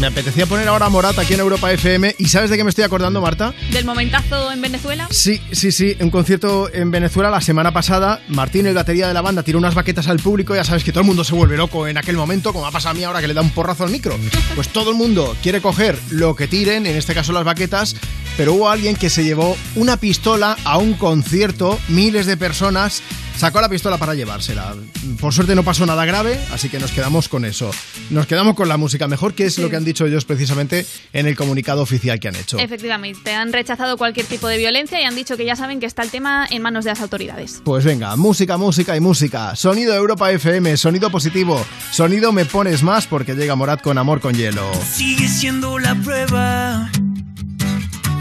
[0.00, 2.14] me apetecía poner ahora a Morat aquí en Europa FM.
[2.18, 3.54] ¿Y sabes de qué me estoy acordando, Marta?
[3.72, 5.06] Del momentazo en Venezuela.
[5.10, 5.96] Sí, sí, sí.
[6.00, 8.20] Un concierto en Venezuela la semana pasada.
[8.28, 10.54] Martín, el batería de la banda, tiró unas baquetas al público.
[10.54, 12.90] Ya sabes que todo el mundo se vuelve loco en aquel momento, como ha pasado
[12.92, 14.16] a mí ahora que le da un porrazo al micro.
[14.54, 17.96] Pues todo el mundo quiere coger lo que tiren, en este caso las baquetas.
[18.40, 23.02] Pero hubo alguien que se llevó una pistola a un concierto, miles de personas.
[23.36, 24.74] Sacó la pistola para llevársela.
[25.20, 27.70] Por suerte no pasó nada grave, así que nos quedamos con eso.
[28.08, 31.26] Nos quedamos con la música mejor, que es lo que han dicho ellos precisamente en
[31.26, 32.58] el comunicado oficial que han hecho.
[32.58, 36.02] Efectivamente, han rechazado cualquier tipo de violencia y han dicho que ya saben que está
[36.02, 37.60] el tema en manos de las autoridades.
[37.62, 39.54] Pues venga, música, música y música.
[39.54, 41.62] Sonido Europa FM, sonido positivo.
[41.92, 44.70] Sonido me pones más porque llega Morat con amor con hielo.
[44.82, 46.90] Sigue siendo la prueba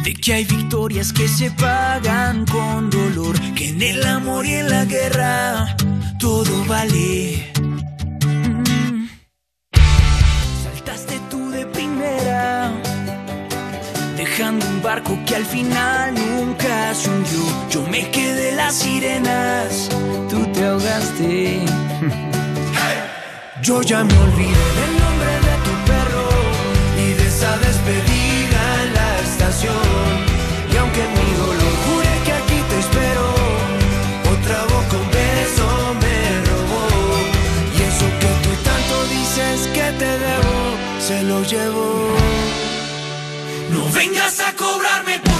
[0.09, 4.67] de que hay victorias que se pagan con dolor, que en el amor y en
[4.67, 5.75] la guerra
[6.17, 7.51] todo vale.
[8.25, 9.07] Mm.
[10.63, 12.71] Saltaste tú de primera,
[14.17, 17.43] dejando un barco que al final nunca se hundió.
[17.69, 19.89] Yo me quedé las sirenas,
[20.27, 21.61] tú te ahogaste.
[23.61, 26.29] Yo ya me olvidé del nombre de tu perro
[26.97, 28.28] y de esa despedida
[41.09, 42.15] se lo llevo.
[43.71, 45.38] No vengas a cobrarme porque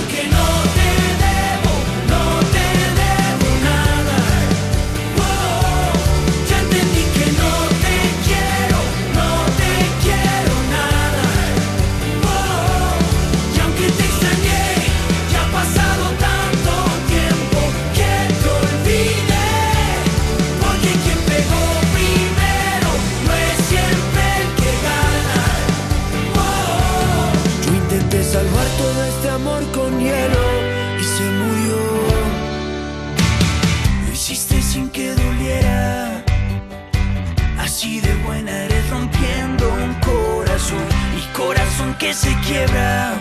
[42.46, 43.14] quiebra,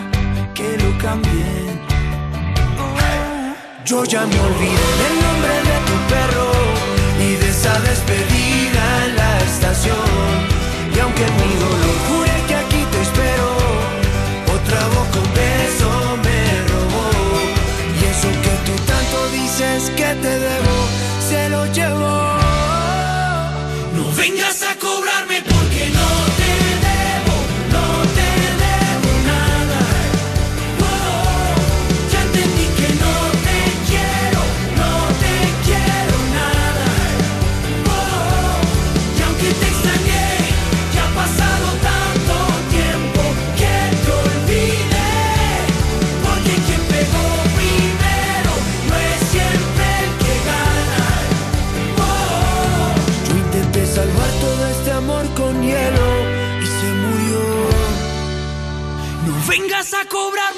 [0.53, 1.79] que lo cambien.
[3.85, 6.51] Yo ya me olvidé del nombre de tu perro
[7.19, 10.29] y de esa despedida en la estación.
[10.95, 13.49] Y aunque mi dolor jure que aquí te espero,
[14.57, 15.89] otra boca un beso
[16.25, 16.41] me
[16.71, 17.09] robó.
[17.99, 20.75] Y eso que tú tanto dices que te debo,
[21.29, 22.19] se lo llevó.
[23.95, 24.58] No vengas
[60.07, 60.48] vengas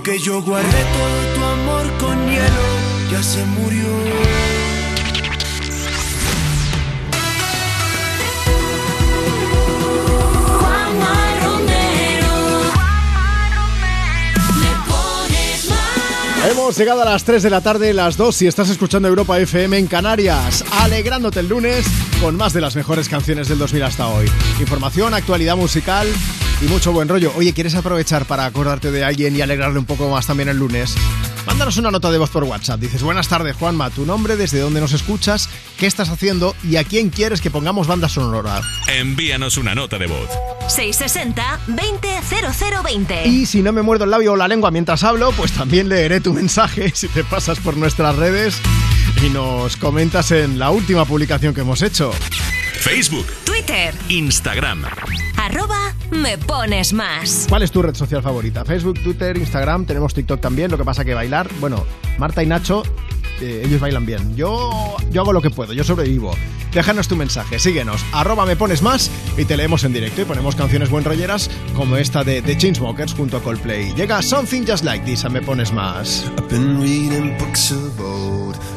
[0.00, 3.84] aunque yo guardé todo tu amor con hielo, ya se murió.
[16.50, 19.76] Hemos llegado a las 3 de la tarde, las 2 si estás escuchando Europa FM
[19.76, 21.84] en Canarias, alegrándote el lunes
[22.22, 24.26] con más de las mejores canciones del 2000 hasta hoy.
[24.60, 26.08] Información, actualidad musical
[26.60, 27.32] y mucho buen rollo.
[27.36, 30.94] Oye, ¿quieres aprovechar para acordarte de alguien y alegrarle un poco más también el lunes?
[31.46, 32.80] Mándanos una nota de voz por WhatsApp.
[32.80, 35.48] Dices, buenas tardes Juanma, tu nombre, desde dónde nos escuchas,
[35.78, 38.60] qué estás haciendo y a quién quieres que pongamos banda sonora.
[38.88, 40.28] Envíanos una nota de voz.
[40.68, 43.26] 660-200020.
[43.26, 46.20] Y si no me muerdo el labio o la lengua mientras hablo, pues también leeré
[46.20, 48.60] tu mensaje si te pasas por nuestras redes
[49.24, 52.12] y nos comentas en la última publicación que hemos hecho.
[52.80, 54.84] Facebook, Twitter, Instagram.
[55.46, 57.46] Arroba me pones más.
[57.48, 58.64] ¿Cuál es tu red social favorita?
[58.64, 61.84] Facebook, Twitter, Instagram, tenemos TikTok también, lo que pasa que bailar, bueno,
[62.18, 62.82] Marta y Nacho,
[63.40, 64.36] eh, ellos bailan bien.
[64.36, 66.32] Yo, yo hago lo que puedo, yo sobrevivo.
[66.72, 70.54] Déjanos tu mensaje, síguenos, arroba me pones más y te leemos en directo y ponemos
[70.54, 73.92] canciones buen rolleras como esta de The Chainsmokers junto a Coldplay.
[73.94, 76.30] Llega Something Just Like This a Me Pones Más.
[76.38, 77.72] I've been reading books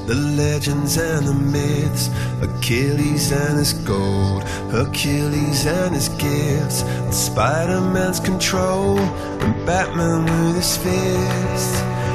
[0.08, 2.10] the legends and the myths,
[2.42, 4.44] Achilles and his gold,
[4.74, 12.03] and his gifts, Spider Man's control, and Batman with his fist.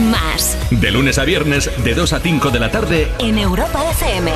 [0.00, 0.58] más.
[0.70, 4.32] De lunes a viernes, de 2 a 5 de la tarde, en Europa FM.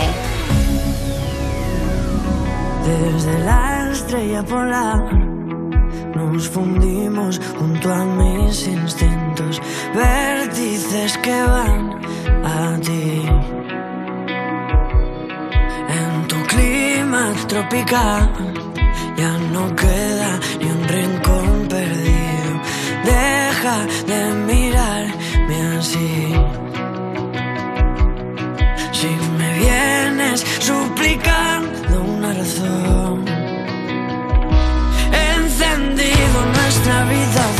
[2.86, 5.12] Desde la estrella polar
[6.14, 9.60] nos fundimos junto a mis instintos,
[9.92, 12.00] vértices que van
[12.44, 13.22] a ti.
[15.98, 18.30] En tu clima tropical
[19.16, 22.52] ya no queda ni un rincón perdido.
[23.04, 24.39] Deja de
[36.90, 37.59] ordinary though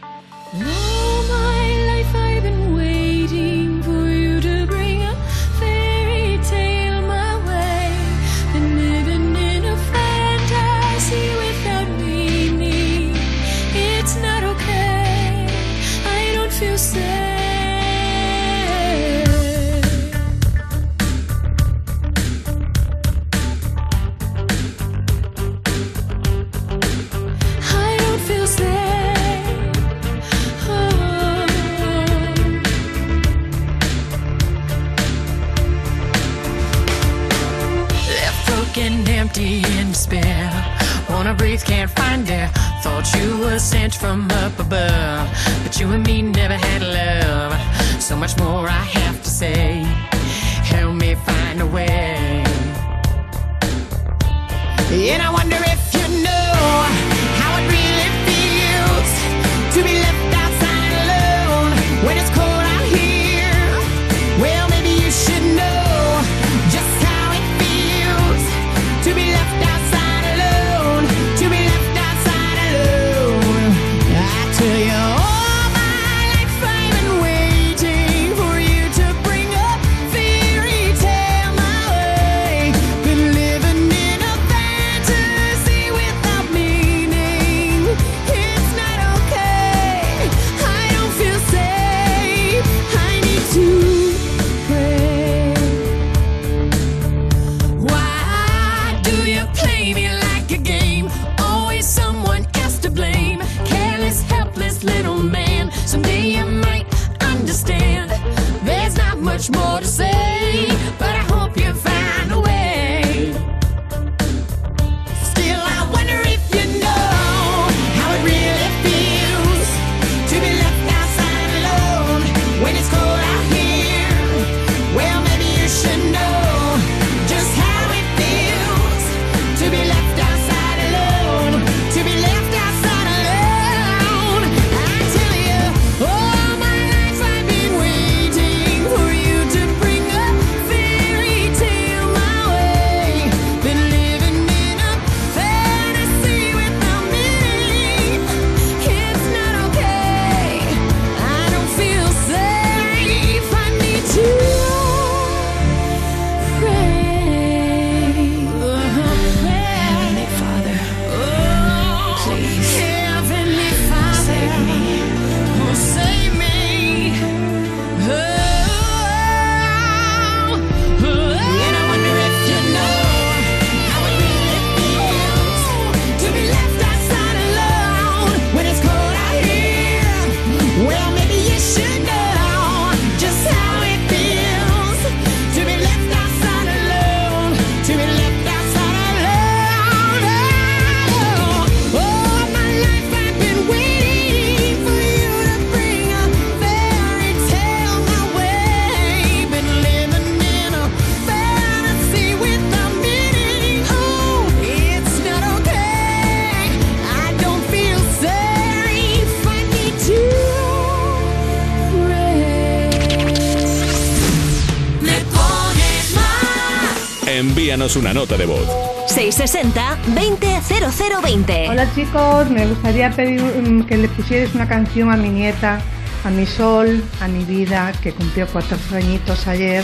[217.81, 218.67] envíanos una nota de voz.
[219.07, 221.69] 660-200020.
[221.69, 225.81] Hola chicos, me gustaría pedir mm, que le pusierais una canción a mi nieta,
[226.23, 229.83] a mi sol, a mi vida, que cumplió cuatro añitos ayer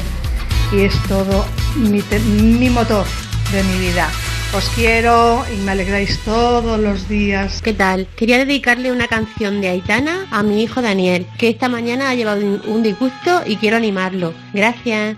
[0.71, 1.43] y es todo
[1.75, 3.07] mi, mi motor
[3.51, 4.07] de mi vida.
[4.55, 7.61] Os quiero y me alegráis todos los días.
[7.61, 8.07] ¿Qué tal?
[8.15, 12.41] Quería dedicarle una canción de Aitana a mi hijo Daniel, que esta mañana ha llevado
[12.67, 14.33] un disgusto y quiero animarlo.
[14.53, 15.17] Gracias.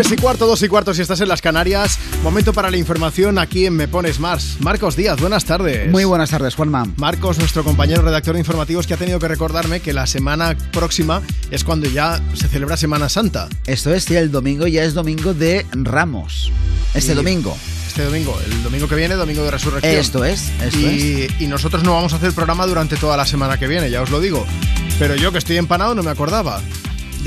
[0.00, 1.98] 3 y cuarto, 2 y cuarto si estás en las Canarias.
[2.22, 4.56] Momento para la información aquí en Me Pones Mars.
[4.60, 5.90] Marcos Díaz, buenas tardes.
[5.90, 6.86] Muy buenas tardes, Juanma.
[6.98, 11.20] Marcos, nuestro compañero redactor de informativos, que ha tenido que recordarme que la semana próxima
[11.50, 13.48] es cuando ya se celebra Semana Santa.
[13.66, 16.52] Esto es, sí, el domingo ya es domingo de Ramos.
[16.94, 17.56] Este Y- domingo.
[17.88, 19.92] Este domingo, el domingo que viene, domingo de resurrección.
[19.96, 23.58] Esto es, esto y, y nosotros no vamos a hacer programa durante toda la semana
[23.58, 24.46] que viene, ya os lo digo.
[25.00, 26.60] Pero yo que estoy empanado no me acordaba.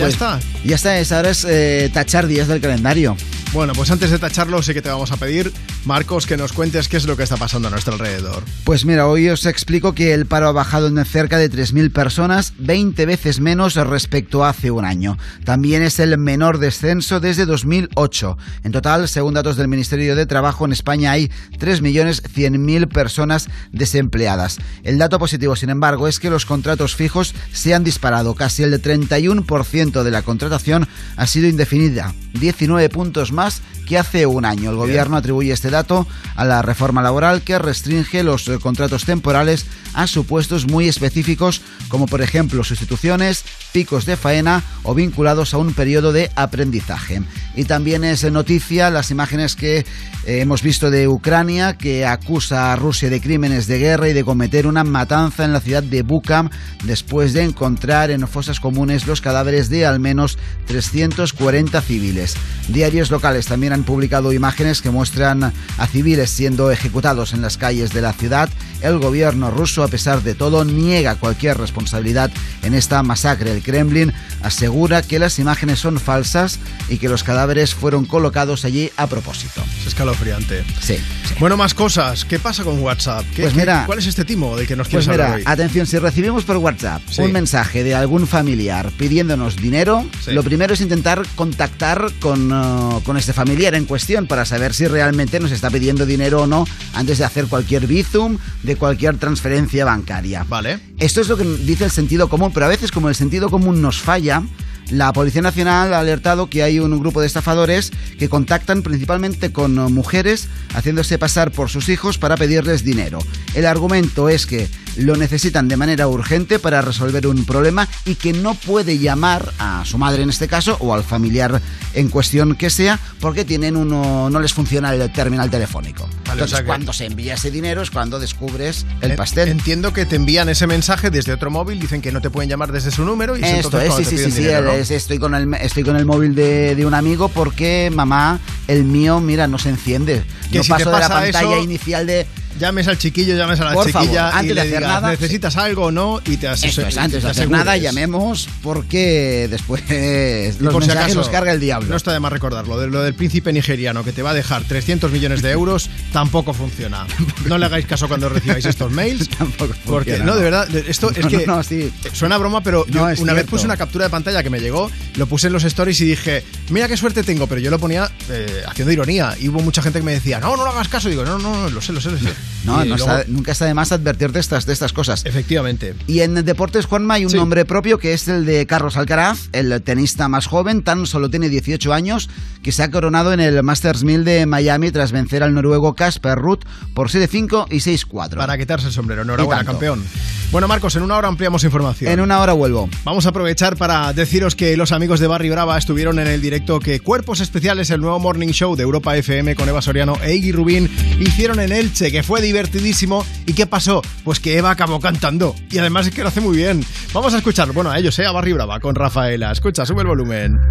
[0.02, 0.40] Ya Pues, está.
[0.64, 3.16] Ya está, es, ahora es eh, tachar días del calendario.
[3.54, 5.52] Bueno, pues antes de tacharlo, sí que te vamos a pedir,
[5.86, 8.44] Marcos, que nos cuentes qué es lo que está pasando a nuestro alrededor.
[8.64, 12.54] Pues mira, hoy os explico que el paro ha bajado en cerca de 3.000 personas,
[12.60, 15.18] 20 veces menos respecto a hace un año.
[15.44, 18.38] También es el menor descenso desde 2008.
[18.64, 24.60] En total, según datos del Ministerio de Trabajo, en España hay 3.100.000 personas desempleadas.
[24.84, 28.36] El dato positivo, sin embargo, es que los contratos fijos se han disparado.
[28.36, 34.46] Casi el 31% de la contratación ha sido indefinida, 19 puntos más que hace un
[34.46, 34.70] año.
[34.70, 39.66] El gobierno atribuye este dato a la reforma laboral que restringe los eh, contratos temporales
[39.94, 43.44] a supuestos muy específicos como por ejemplo sustituciones,
[43.74, 47.22] picos de faena o vinculados a un periodo de aprendizaje.
[47.56, 49.86] Y también es noticia las imágenes que eh,
[50.26, 54.68] hemos visto de Ucrania que acusa a Rusia de crímenes de guerra y de cometer
[54.68, 56.50] una matanza en la ciudad de Bukam
[56.84, 60.38] después de encontrar en fosas comunes los cadáveres de al menos
[60.68, 62.36] 340 civiles.
[62.68, 67.92] Diarios locales también han publicado imágenes que muestran a civiles siendo ejecutados en las calles
[67.92, 68.50] de la ciudad.
[68.82, 72.32] El gobierno ruso, a pesar de todo, niega cualquier responsabilidad
[72.64, 73.52] en esta masacre.
[73.52, 74.12] El Kremlin
[74.42, 76.60] asegura que las imágenes son falsas
[76.90, 79.64] y que los cadáveres fueron colocados allí a propósito.
[79.82, 80.64] Es escalofriante.
[80.82, 80.96] Sí.
[81.40, 82.26] Bueno, más cosas.
[82.26, 83.24] ¿Qué pasa con WhatsApp?
[83.36, 85.44] ¿Qué- Pues mira- ¿Cuál es este timo del que nos Pues quieres mira, hablar hoy?
[85.46, 87.22] atención, si recibimos por WhatsApp Sí.
[87.22, 90.32] un mensaje de algún familiar pidiéndonos dinero, Sí.
[90.32, 94.88] lo primero es intentar contactar con, uh, con este familiar en cuestión para saber si
[94.88, 99.86] realmente nos está pidiendo dinero o no antes de hacer cualquier bizum, de cualquier transferencia
[99.86, 100.46] bancaria.
[100.48, 100.80] Vale.
[100.98, 103.82] Esto es lo que dice el sentido común, pero a veces como el sentido común
[103.82, 104.44] nos falla,
[104.92, 109.74] la Policía Nacional ha alertado que hay un grupo de estafadores que contactan principalmente con
[109.94, 113.20] mujeres haciéndose pasar por sus hijos para pedirles dinero.
[113.54, 118.34] El argumento es que lo necesitan de manera urgente para resolver un problema y que
[118.34, 121.62] no puede llamar a su madre en este caso o al familiar
[121.94, 126.04] en cuestión que sea porque tienen uno no les funciona el terminal telefónico.
[126.04, 129.50] Vale, o Entonces sea que- cuando se envía ese dinero es cuando descubres el pastel.
[129.50, 132.72] Entiendo que te envían ese mensaje desde otro móvil, dicen que no te pueden llamar
[132.72, 134.72] desde su número y es Esto es, sí, sí, sí, sí, dinero, ¿no?
[134.74, 138.84] es- estoy, con el, estoy con el móvil de, de un amigo porque mamá, el
[138.84, 140.24] mío, mira, no se enciende.
[140.52, 142.28] Que no si te paso de la pantalla eso, inicial de...
[142.60, 145.12] Llames al chiquillo, llames a la Por chiquilla favor, antes y de hacer digas, nada,
[145.12, 146.94] necesitas algo o no y te asesores.
[146.94, 149.84] es, antes de hacer nada, llamemos porque después
[150.60, 151.90] los por si acaso, los carga el diablo.
[151.90, 152.80] No está de más recordarlo.
[152.80, 156.54] De lo del príncipe nigeriano que te va a dejar 300 millones de euros tampoco
[156.54, 157.06] funciona.
[157.46, 159.30] No le hagáis caso cuando recibáis estos mails.
[159.38, 161.92] Tampoco Porque, funciona, no, de verdad, esto es que no, no, sí.
[162.14, 164.92] suena a broma, pero yo una vez puse una captura de pantalla que me llegó,
[165.16, 168.12] lo puse en los stories y dije, mira qué suerte tengo, pero yo lo ponía
[168.30, 169.36] eh, haciendo ironía.
[169.40, 171.08] Y hubo mucha gente que me decía, no, no lo hagas caso.
[171.08, 172.30] Y digo, no, no, no, lo sé, lo sé, lo sé.
[172.64, 175.26] No, no luego- está- nunca está de más advertir de estas, de estas cosas.
[175.26, 175.96] Efectivamente.
[176.08, 179.82] Y en deportes, Juanma, hay un nombre propio que es el de Carlos Alcaraz, el
[179.82, 182.30] tenista más joven, tan solo tiene 18 años,
[182.62, 186.38] que se ha coronado en el Masters 1000 de Miami tras vencer al noruego Casper
[186.38, 186.62] Ruth
[186.94, 188.38] por 7-5 y 6-4.
[188.38, 189.24] Para quitarse el sombrero.
[189.24, 190.04] Enhorabuena, campeón.
[190.52, 192.12] Bueno, Marcos, en una hora ampliamos información.
[192.12, 192.90] En una hora vuelvo.
[193.06, 196.80] Vamos a aprovechar para deciros que los amigos de Barry Brava estuvieron en el directo
[196.80, 200.52] que Cuerpos Especiales, el nuevo morning show de Europa FM con Eva Soriano e Iggy
[200.52, 200.90] Rubín,
[201.20, 203.26] hicieron en Elche, que fue divertidísimo.
[203.46, 204.02] ¿Y qué pasó?
[204.24, 205.56] Pues que Eva acabó cantando.
[205.70, 206.86] Y además es que lo hace muy bien.
[207.14, 208.26] Vamos a escuchar, bueno, a ellos, ¿eh?
[208.26, 209.52] A Barry Brava con Rafaela.
[209.52, 210.62] Escucha, sube el volumen.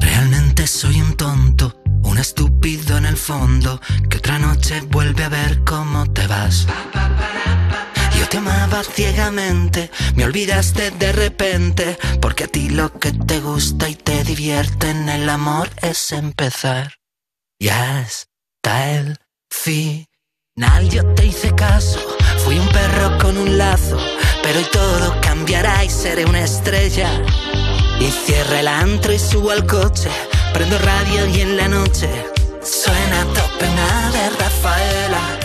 [0.00, 5.62] Realmente soy un tonto, un estúpido en el fondo, que otra noche vuelve a ver
[5.64, 6.66] cómo te vas.
[8.18, 13.88] Yo te amaba ciegamente, me olvidaste de repente, porque a ti lo que te gusta
[13.88, 16.94] y te divierte en el amor es empezar.
[17.58, 19.16] Ya está el
[19.50, 20.06] final,
[20.88, 21.98] yo te hice caso,
[22.44, 23.96] fui un perro con un lazo,
[24.42, 27.08] pero hoy todo cambiará y seré una estrella.
[27.98, 30.10] Y cierro el antro y subo al coche.
[30.52, 32.08] Prendo radio y en la noche
[32.62, 35.39] suena tope una de Rafaela.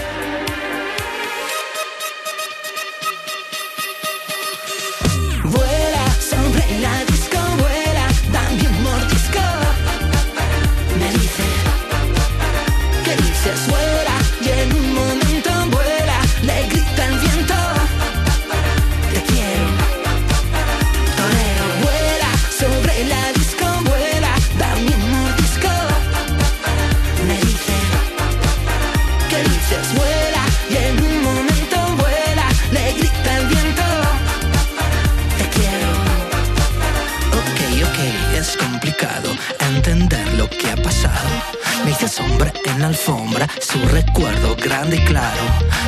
[41.86, 45.44] Me hice sombra en la alfombra, su recuerdo grande y claro.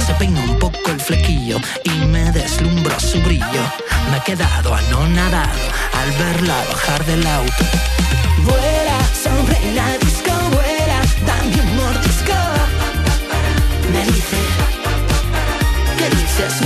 [0.06, 3.64] Se peinó un poco el flequillo y me deslumbró su brillo.
[4.12, 5.60] Me he quedado anonadado
[6.00, 7.64] al verla bajar del auto.
[8.44, 12.38] Vuela sobre la disco, vuela, dame un mordisco.
[13.92, 14.38] Me dice,
[15.98, 16.62] ¿qué dices?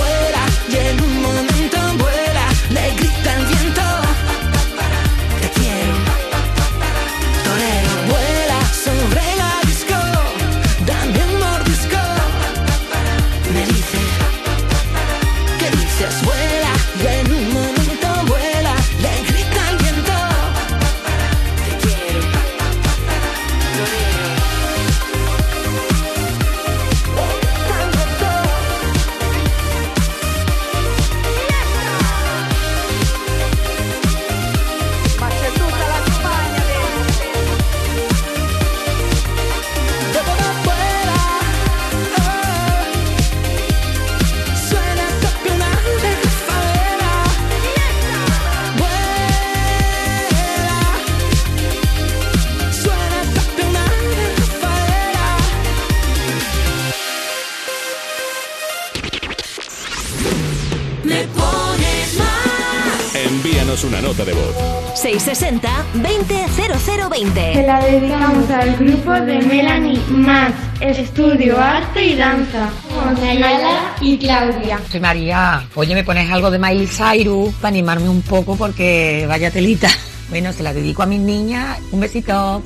[65.20, 67.54] 660 200020.
[67.54, 74.18] Se la dedicamos al grupo de Melanie Max, Estudio Arte y Danza, con Ayala y
[74.18, 74.80] Claudia.
[74.90, 79.52] Soy María, oye, me pones algo de Miley Cyrus para animarme un poco porque vaya
[79.52, 79.90] telita.
[80.30, 81.78] Bueno, se la dedico a mis niñas.
[81.92, 82.64] Un besito.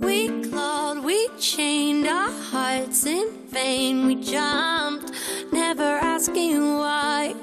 [0.00, 4.06] We clawed, we chained our hearts in vain.
[4.06, 5.10] We jumped,
[5.50, 7.34] never asking why.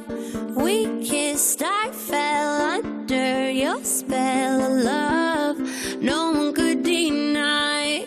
[0.55, 5.57] We kissed, I fell, I under your spell of love.
[6.01, 8.05] No one could deny.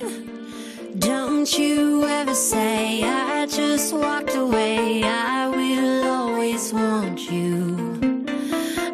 [0.99, 5.03] Don't you ever say I just walked away.
[5.05, 7.99] I will always want you.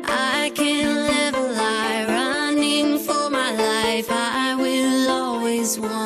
[0.05, 4.09] I can't live a lie running for my life.
[4.11, 6.02] I will always want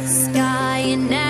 [0.00, 1.27] the sky, and now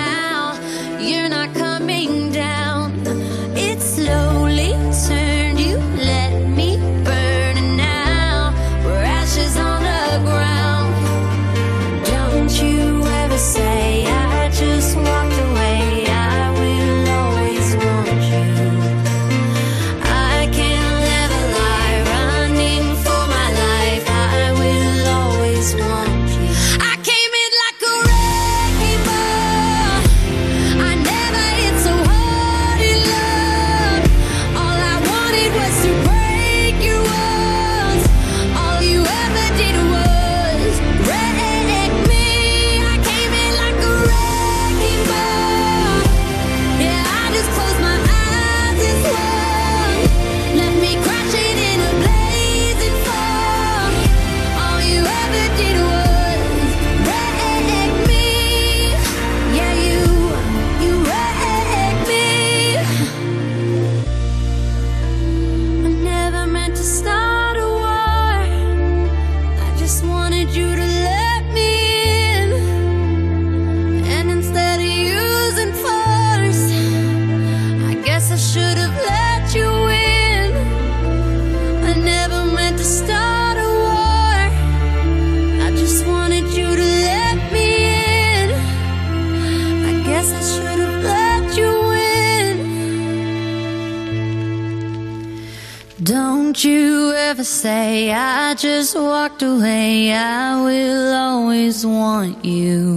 [99.41, 100.13] away.
[100.13, 102.88] I will always want you.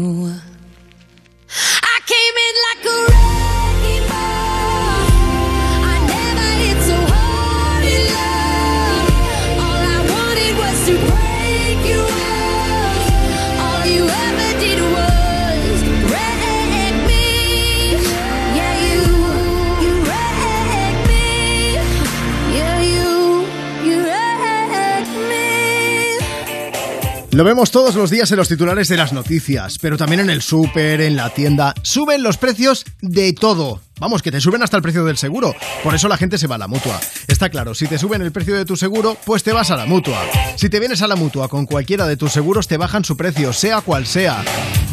[27.43, 30.43] Lo vemos todos los días en los titulares de las noticias, pero también en el
[30.43, 31.74] súper, en la tienda.
[31.82, 33.81] Suben los precios de todo.
[34.02, 35.54] Vamos, que te suben hasta el precio del seguro.
[35.84, 36.98] Por eso la gente se va a la mutua.
[37.28, 39.86] Está claro, si te suben el precio de tu seguro, pues te vas a la
[39.86, 40.18] mutua.
[40.56, 43.52] Si te vienes a la mutua con cualquiera de tus seguros, te bajan su precio,
[43.52, 44.42] sea cual sea.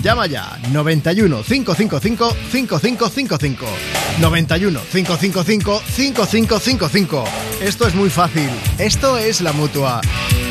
[0.04, 3.66] Llama ya 91 555 5555.
[4.22, 7.24] 91 555 5555.
[7.62, 8.52] Esto es muy fácil.
[8.78, 10.02] Esto es la mutua.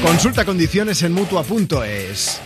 [0.05, 2.41] Consulta condiciones en mutua.es.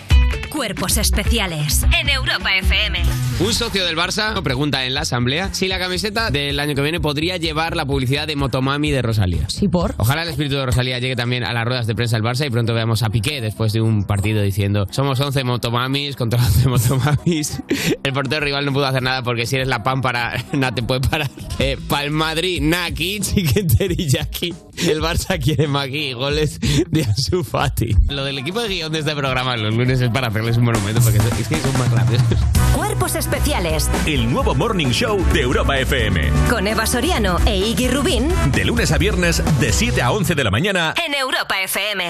[0.62, 3.00] Cuerpos especiales en Europa FM.
[3.40, 7.00] Un socio del Barça pregunta en la asamblea si la camiseta del año que viene
[7.00, 9.50] podría llevar la publicidad de Motomami de Rosalía.
[9.50, 9.96] ¿Sí por?
[9.96, 12.50] Ojalá el espíritu de Rosalía llegue también a las ruedas de prensa del Barça y
[12.50, 17.60] pronto veamos a Piqué después de un partido diciendo somos 11 Motomamis contra 11 Motomamis.
[18.04, 21.00] El portero rival no pudo hacer nada porque si eres la pámpara nada te puede
[21.00, 21.28] parar.
[21.58, 24.54] Eh, Para el Madrid, Naki, Chicken Teriyaki.
[24.86, 27.96] El Barça quiere Magui y goles de Ansu Fati.
[28.08, 31.00] Lo del equipo de guion de este programa los lunes es para hacerles un monumento
[31.00, 32.38] porque es que son más graciosos.
[32.74, 36.30] Cuerpos especiales El nuevo Morning Show de Europa FM.
[36.50, 40.44] con Eva Soriano e Iggy Rubín De lunes a viernes, de 7 a 11 de
[40.44, 40.94] la mañana.
[41.06, 42.04] en Europa FM.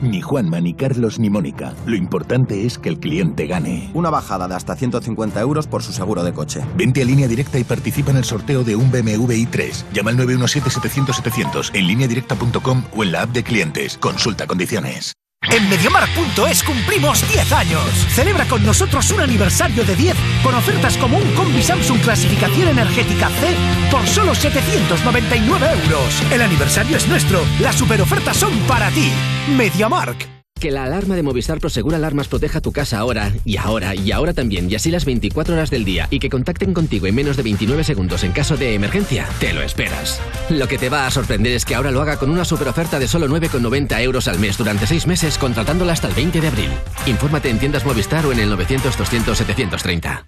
[0.00, 1.74] Ni Juanma, ni Carlos, ni Mónica.
[1.84, 3.90] Lo importante es que el cliente gane.
[3.92, 6.60] Una bajada de hasta 150 euros por su seguro de coche.
[6.76, 9.84] Vente a línea directa y participa en el sorteo de un BMW i3.
[9.92, 13.98] Llama al 917-700-700 en lineadirecta.com o en la app de clientes.
[13.98, 15.12] Consulta condiciones.
[15.48, 17.82] En Mediamar.es cumplimos 10 años.
[18.10, 23.28] Celebra con nosotros un aniversario de 10 con ofertas como un combi Samsung clasificación energética
[23.28, 23.56] C
[23.90, 26.22] por solo 799 euros.
[26.30, 27.42] El aniversario es nuestro.
[27.58, 29.10] Las superofertas son para ti.
[29.56, 30.39] Mediamark.
[30.60, 34.34] Que la alarma de Movistar Prosegura Alarmas proteja tu casa ahora, y ahora, y ahora
[34.34, 37.42] también, y así las 24 horas del día, y que contacten contigo en menos de
[37.42, 40.20] 29 segundos en caso de emergencia, te lo esperas.
[40.50, 43.08] Lo que te va a sorprender es que ahora lo haga con una superoferta de
[43.08, 46.70] solo 9,90 euros al mes durante 6 meses, contratándola hasta el 20 de abril.
[47.06, 50.26] Infórmate en tiendas Movistar o en el 900-200-730.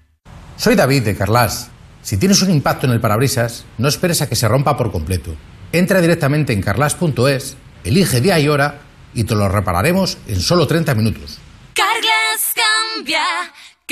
[0.56, 1.68] Soy David de Carlas.
[2.00, 5.36] Si tienes un impacto en el parabrisas, no esperes a que se rompa por completo.
[5.72, 8.80] Entra directamente en carlas.es, elige día y hora
[9.14, 11.38] y te lo repararemos en solo 30 minutos.
[11.74, 13.24] Carglass cambia,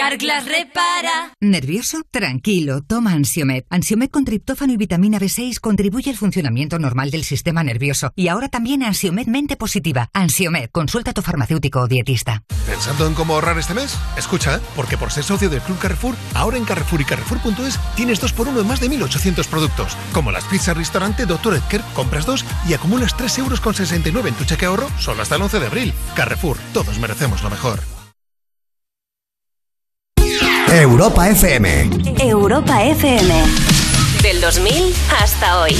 [0.00, 1.34] Carglass repara.
[1.40, 1.98] ¿Nervioso?
[2.10, 3.64] Tranquilo, toma Ansiomed.
[3.68, 8.10] Ansiomed con triptófano y vitamina B6 contribuye al funcionamiento normal del sistema nervioso.
[8.16, 10.08] Y ahora también Ansiomed mente positiva.
[10.14, 12.44] Ansiomed, consulta a tu farmacéutico o dietista.
[12.66, 13.94] ¿Pensando en cómo ahorrar este mes?
[14.16, 14.60] Escucha, ¿eh?
[14.74, 18.48] porque por ser socio del Club Carrefour, ahora en Carrefour y Carrefour.es tienes 2 por
[18.48, 19.98] 1 en más de 1.800 productos.
[20.14, 21.56] Como las pizzas restaurante Dr.
[21.56, 25.36] Edgar, compras dos y acumulas 3 euros con 69 en tu cheque ahorro solo hasta
[25.36, 25.94] el 11 de abril.
[26.16, 27.99] Carrefour, todos merecemos lo mejor.
[30.72, 31.66] Europa FM.
[32.22, 33.32] Europa FM.
[34.22, 35.74] Del 2000 hasta hoy.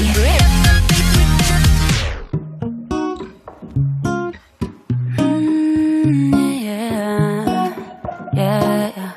[6.63, 7.75] Yeah,
[8.35, 9.13] yeah, yeah.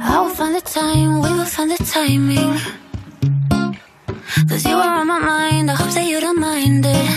[0.00, 2.58] I will find the time, we will find the timing.
[4.48, 7.10] Cause you are on my mind, I hope that you don't mind it.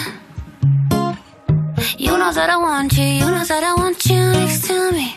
[1.99, 5.16] You know that I want you, you know that I want you next to me.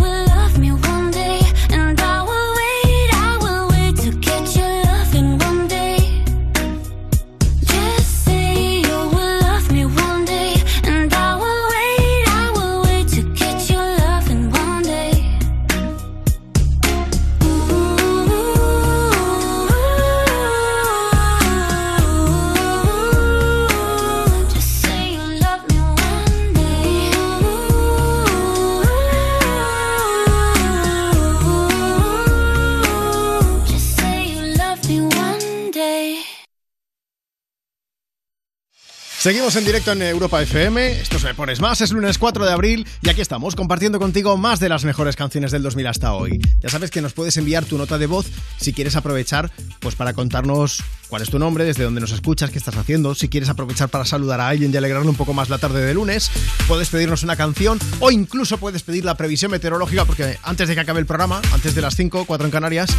[39.21, 40.99] Seguimos en directo en Europa FM.
[40.99, 41.79] Esto es Me Pones Más.
[41.79, 45.51] Es lunes 4 de abril y aquí estamos compartiendo contigo más de las mejores canciones
[45.51, 46.39] del 2000 hasta hoy.
[46.59, 48.25] Ya sabes que nos puedes enviar tu nota de voz
[48.57, 52.57] si quieres aprovechar pues para contarnos cuál es tu nombre, desde dónde nos escuchas, qué
[52.57, 53.13] estás haciendo.
[53.15, 55.93] Si quieres aprovechar para saludar a alguien y alegrarle un poco más la tarde de
[55.93, 56.31] lunes,
[56.69, 60.79] puedes pedirnos una canción o incluso puedes pedir la previsión meteorológica porque antes de que
[60.79, 62.91] acabe el programa, antes de las 5, 4 en Canarias,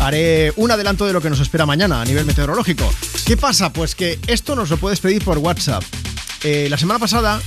[0.00, 2.92] haré un adelanto de lo que nos espera mañana a nivel meteorológico.
[3.24, 3.72] ¿Qué pasa?
[3.72, 5.84] Pues que esto nos lo puedes pedir por WhatsApp.
[6.42, 7.40] Eh, la semana pasada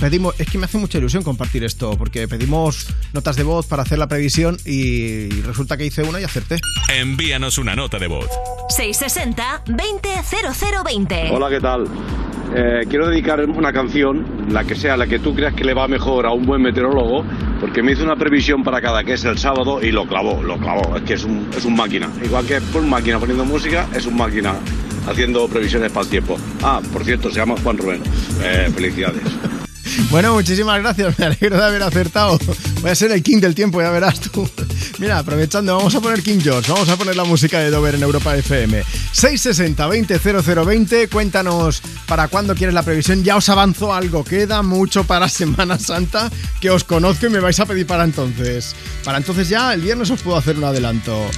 [0.00, 3.82] pedimos, es que me hace mucha ilusión compartir esto, porque pedimos notas de voz para
[3.82, 6.58] hacer la previsión y resulta que hice una y acerté.
[6.88, 8.30] Envíanos una nota de voz.
[8.76, 11.30] 660-200020.
[11.30, 11.84] Hola, ¿qué tal?
[12.52, 15.86] Eh, quiero dedicar una canción, la que sea, la que tú creas que le va
[15.86, 17.24] mejor a un buen meteorólogo,
[17.60, 20.58] porque me hizo una previsión para cada que es el sábado y lo clavó, lo
[20.58, 20.96] clavó.
[20.96, 22.10] Es que es un, es un máquina.
[22.24, 24.56] Igual que por máquina poniendo música, es un máquina
[25.06, 26.36] haciendo previsiones para el tiempo.
[26.62, 28.02] Ah, por cierto, se llama Juan Rubén.
[28.42, 29.22] Eh, felicidades.
[30.10, 32.38] Bueno, muchísimas gracias, me alegro de haber acertado.
[32.80, 34.48] Voy a ser el king del tiempo, ya verás tú.
[34.98, 38.02] Mira, aprovechando, vamos a poner King George, vamos a poner la música de Dover en
[38.02, 38.82] Europa FM.
[39.14, 43.24] 660-200020, cuéntanos para cuándo quieres la previsión.
[43.24, 46.30] Ya os avanzo algo, queda mucho para Semana Santa,
[46.60, 48.74] que os conozco y me vais a pedir para entonces.
[49.04, 51.30] Para entonces ya, el viernes os puedo hacer un adelanto.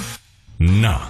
[0.61, 1.01] No.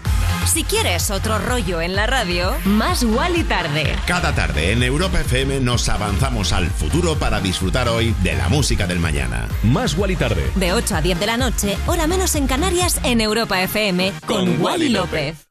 [0.47, 3.97] Si quieres otro rollo en la radio, más y tarde.
[4.07, 8.87] Cada tarde en Europa FM nos avanzamos al futuro para disfrutar hoy de la música
[8.87, 9.49] del mañana.
[9.65, 10.49] Más y tarde.
[10.55, 14.63] De 8 a 10 de la noche, hora menos en Canarias, en Europa FM, con,
[14.63, 15.49] Wally López.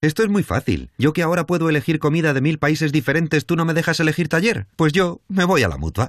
[0.00, 0.90] Esto es muy fácil.
[0.96, 4.28] Yo que ahora puedo elegir comida de mil países diferentes, ¿tú no me dejas elegir
[4.28, 4.66] taller?
[4.76, 6.08] Pues yo me voy a la mutua.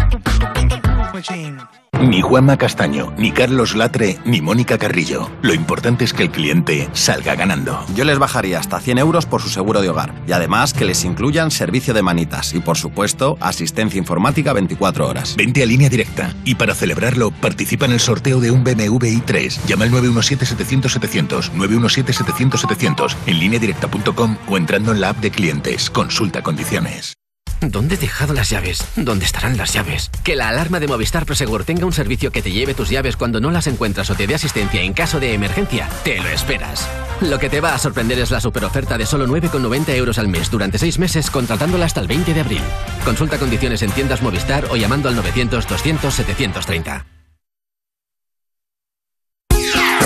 [2.01, 5.29] Ni Juanma Castaño, ni Carlos Latre, ni Mónica Carrillo.
[5.41, 7.85] Lo importante es que el cliente salga ganando.
[7.95, 11.05] Yo les bajaría hasta 100 euros por su seguro de hogar y además que les
[11.05, 15.35] incluyan servicio de manitas y por supuesto asistencia informática 24 horas.
[15.35, 19.65] Vente a línea directa y para celebrarlo participa en el sorteo de un BMW i3.
[19.67, 25.89] Llama al 917-700-700, 917-700-700 en lineadirecta.com o entrando en la app de clientes.
[25.89, 27.20] Consulta condiciones.
[27.61, 28.83] ¿Dónde he dejado las llaves?
[28.95, 30.09] ¿Dónde estarán las llaves?
[30.23, 33.39] Que la alarma de Movistar Prosegur tenga un servicio que te lleve tus llaves cuando
[33.39, 36.89] no las encuentras o te dé asistencia en caso de emergencia, te lo esperas.
[37.21, 40.49] Lo que te va a sorprender es la superoferta de solo 9,90 euros al mes
[40.49, 42.61] durante 6 meses contratándola hasta el 20 de abril.
[43.05, 47.05] Consulta condiciones en tiendas Movistar o llamando al 900 200 730.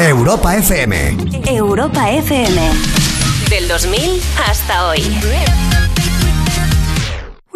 [0.02, 1.18] Europa FM.
[1.48, 2.62] Europa FM.
[3.50, 5.02] Del 2000 hasta hoy.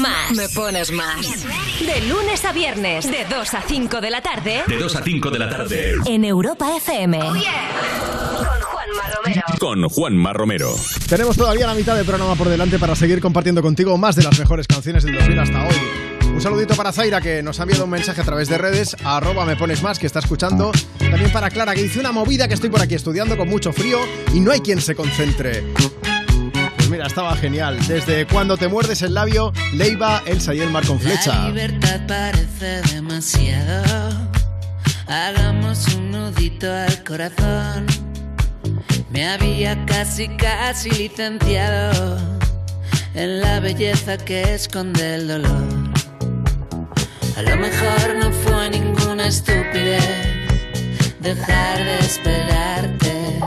[0.00, 0.32] Más.
[0.32, 1.44] Me pones más.
[1.80, 4.62] De lunes a viernes, de 2 a 5 de la tarde.
[4.66, 5.94] De 2 a 5 de la tarde.
[6.06, 7.18] En Europa FM.
[7.18, 9.42] Con Juanma Romero.
[9.58, 10.74] Con Juanma Romero.
[11.08, 14.38] Tenemos todavía la mitad del programa por delante para seguir compartiendo contigo más de las
[14.38, 15.76] mejores canciones del 2000 hasta hoy.
[16.32, 19.18] Un saludito para Zaira que nos ha enviado un mensaje a través de redes, a
[19.18, 20.72] arroba me pones más que está escuchando.
[20.98, 23.98] También para Clara que dice una movida que estoy por aquí estudiando con mucho frío
[24.32, 25.64] y no hay quien se concentre.
[26.90, 27.78] Pues mira, estaba genial.
[27.86, 31.46] Desde cuando te muerdes el labio, Leiva, Elsa y Elmar con La flecha.
[31.46, 34.10] libertad parece demasiado.
[35.06, 37.86] Hagamos un nudito al corazón.
[39.08, 42.18] Me había casi, casi licenciado
[43.14, 45.68] en la belleza que esconde el dolor.
[47.36, 50.02] A lo mejor no fue ninguna estupidez
[51.20, 53.38] dejar de esperarte.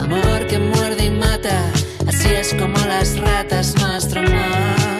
[0.00, 0.46] Amor
[1.10, 1.70] mata,
[2.08, 4.99] así es como las ratas nuestro amor.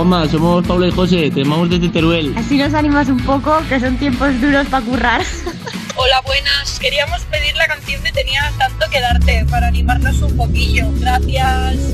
[0.00, 2.32] Juanma, somos Paula y José, te llamamos desde Teruel.
[2.34, 5.20] Así nos animas un poco, que son tiempos duros para currar.
[5.94, 6.78] Hola, buenas.
[6.80, 10.86] Queríamos pedir la canción de Tenía tanto que darte para animarnos un poquillo.
[11.00, 11.89] Gracias.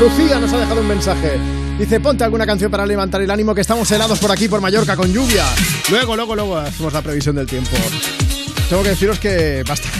[0.00, 1.38] Lucía nos ha dejado un mensaje.
[1.78, 4.96] Dice, ponte alguna canción para levantar el ánimo que estamos helados por aquí, por Mallorca,
[4.96, 5.44] con lluvia.
[5.90, 7.76] Luego, luego, luego hacemos la previsión del tiempo.
[8.70, 9.90] Tengo que deciros que basta.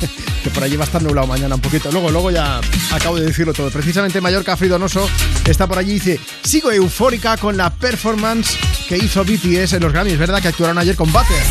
[0.54, 1.92] por allí va a estar nublado mañana un poquito.
[1.92, 2.62] Luego, luego ya
[2.92, 3.70] acabo de decirlo todo.
[3.70, 5.06] Precisamente Mallorca Fridonoso
[5.44, 8.56] está por allí dice, sigo eufórica con la performance
[8.88, 10.40] que hizo BTS en los Grammys, ¿verdad?
[10.40, 11.42] Que actuaron ayer con Butter.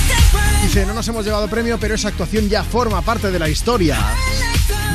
[0.64, 3.99] Dice, no nos hemos llevado premio, pero esa actuación ya forma parte de la historia.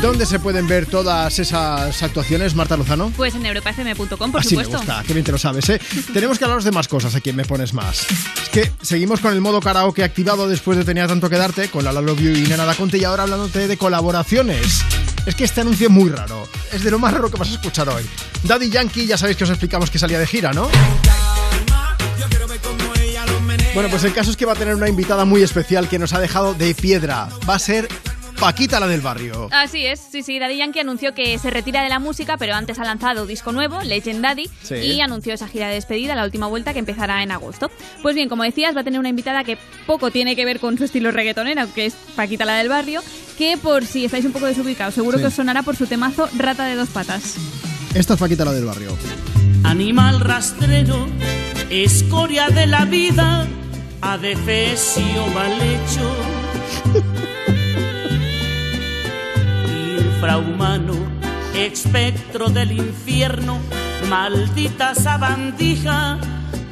[0.07, 3.12] ¿Dónde se pueden ver todas esas actuaciones, Marta Lozano?
[3.16, 4.87] Pues en europafm.com, por Así me supuesto.
[4.87, 5.81] gusta, qué bien te lo sabes, ¿eh?
[6.15, 8.07] Tenemos que hablaros de más cosas aquí en Me Pones Más.
[8.41, 11.83] Es que seguimos con el modo karaoke activado después de Tenía Tanto que Darte, con
[11.83, 14.85] la La Love You y Nena Da Conte, y ahora hablándote de colaboraciones.
[15.27, 16.49] Es que este anuncio es muy raro.
[16.73, 18.05] Es de lo más raro que vas a escuchar hoy.
[18.45, 20.69] Daddy Yankee, ya sabéis que os explicamos que salía de gira, ¿no?
[23.74, 26.12] Bueno, pues el caso es que va a tener una invitada muy especial que nos
[26.12, 27.28] ha dejado de piedra.
[27.47, 27.89] Va a ser
[28.38, 29.48] Paquita, la del barrio.
[29.50, 30.38] Así es, sí, sí.
[30.38, 33.80] Daddy Yankee anunció que se retira de la música, pero antes ha lanzado disco nuevo,
[33.82, 34.74] Legend Daddy, Sí.
[34.74, 37.70] y anunció esa gira de despedida, la última vuelta, que empezará en agosto.
[38.02, 39.56] Pues bien, como decías, va a tener una invitada que
[39.86, 43.02] poco tiene que ver con su estilo reggaetonero, que es Paquita, la del barrio,
[43.38, 45.22] que por si estáis un poco desubicados, seguro Sí.
[45.22, 47.36] que os sonará por su temazo Rata de dos patas.
[47.94, 48.96] Esta es Paquita, la del barrio.
[49.64, 51.08] Animal rastrero,
[51.70, 53.46] escoria de la vida,
[54.02, 56.14] adefesio mal hecho.
[60.20, 60.94] Infrahumano,
[61.55, 63.60] espectro del infierno,
[64.09, 66.16] maldita sabandija,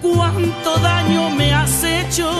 [0.00, 2.30] cuánto daño me has hecho.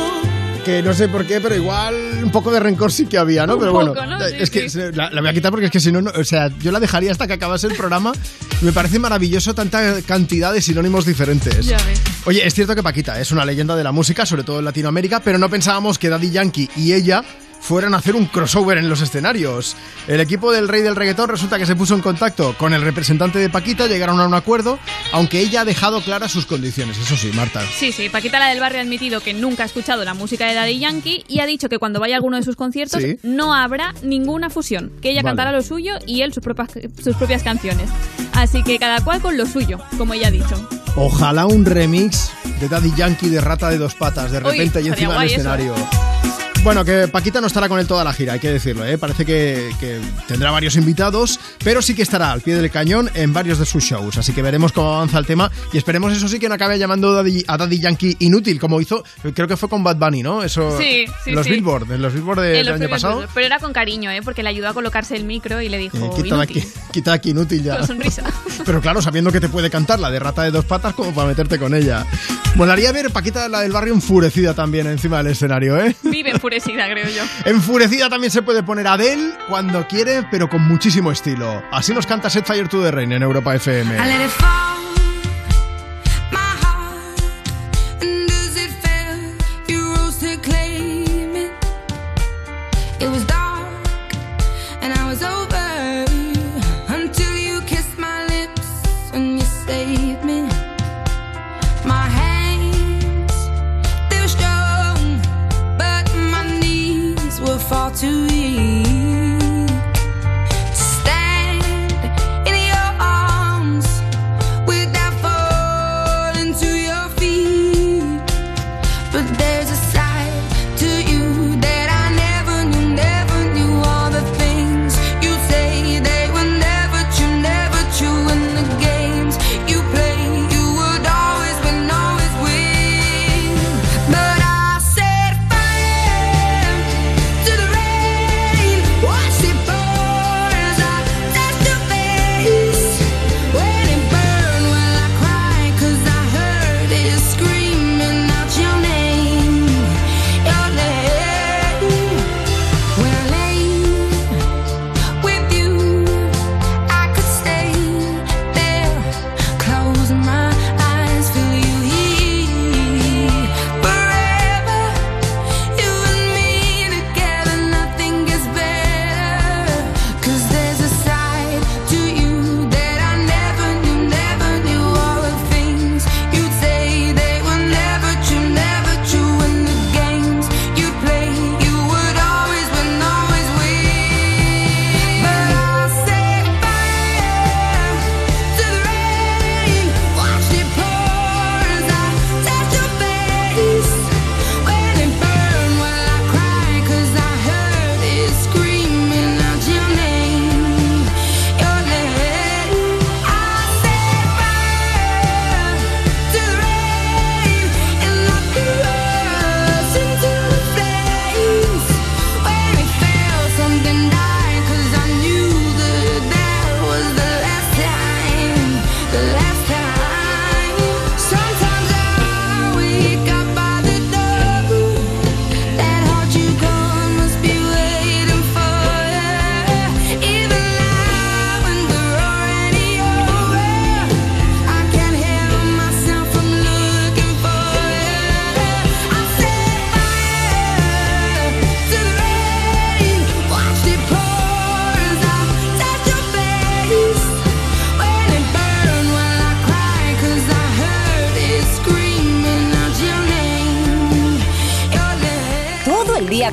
[0.65, 3.55] Que no sé por qué, pero igual un poco de rencor sí que había, ¿no?
[3.57, 4.25] Un pero poco, bueno, ¿no?
[4.27, 4.79] Sí, es que sí.
[4.95, 6.81] la, la voy a quitar porque es que si no, no- o sea, yo la
[6.81, 8.13] dejaría hasta que acabase el programa.
[8.63, 11.67] Me parece maravilloso tanta cantidad de sinónimos diferentes.
[11.67, 12.01] Ya ves.
[12.25, 15.21] Oye, es cierto que Paquita es una leyenda de la música, sobre todo en Latinoamérica,
[15.21, 17.23] pero no pensábamos que Daddy Yankee y ella
[17.65, 19.75] fueran a hacer un crossover en los escenarios.
[20.07, 23.39] El equipo del Rey del Reggaetón resulta que se puso en contacto con el representante
[23.39, 24.79] de Paquita, llegaron a un acuerdo,
[25.13, 26.99] aunque ella ha dejado claras sus condiciones.
[26.99, 27.63] Eso sí, Marta.
[27.79, 30.55] Sí, sí, Paquita la del barrio ha admitido que nunca ha escuchado la música de
[30.55, 33.19] Daddy Yankee y ha dicho que cuando vaya a alguno de sus conciertos Sí.
[33.23, 35.31] no habrá ninguna fusión, que ella Vale.
[35.31, 36.69] cantará lo suyo y él sus propias,
[37.03, 37.89] sus propias canciones.
[38.35, 40.69] Así que cada cual con lo suyo, como ella ha dicho.
[40.97, 42.31] Ojalá un remix
[42.61, 45.31] de Daddy Yankee de Rata de dos patas, de Uy, repente y estaría encima del
[45.33, 45.89] eso.
[46.65, 48.97] Bueno, que Paquita no estará con él toda la gira, hay que decirlo, ¿eh?
[48.97, 53.35] Parece que, que tendrá varios invitados, pero sí que estará al pie del cañón en
[53.35, 54.17] varios de sus shows.
[54.17, 57.19] Así que veremos cómo avanza el tema y esperemos, eso sí, que no acabe llamando
[57.19, 59.05] a Daddy Yankee inútil, como hizo,
[59.35, 60.43] creo que fue con Bad Bunny, ¿no?
[60.43, 60.79] Eso.
[60.81, 61.53] Sí, sí, los sí.
[61.53, 63.15] Billboard, en los Billboard de- del los año premios pasado.
[63.19, 63.35] Billboard.
[63.35, 64.23] Pero era con cariño, ¿eh?
[64.25, 67.11] porque le ayudó a colocarse el micro y le dijo Eh, quita, de aquí, quita
[67.11, 67.77] de aquí inútil ya.
[67.77, 68.23] Con sonrisa.
[68.65, 71.29] Pero claro, sabiendo que te puede cantar la de rata de dos patas como para
[71.29, 72.07] meterte con ella.
[72.55, 75.95] Molaría ver Paquita, la del barrio, enfurecida también encima del escenario, ¿eh?
[76.05, 77.23] Vive enfurecida, creo yo.
[77.45, 81.63] Enfurecida también se puede poner Adele cuando quiere, pero con muchísimo estilo.
[81.71, 83.99] Así nos canta Set Fire to the Rain en Europa FM.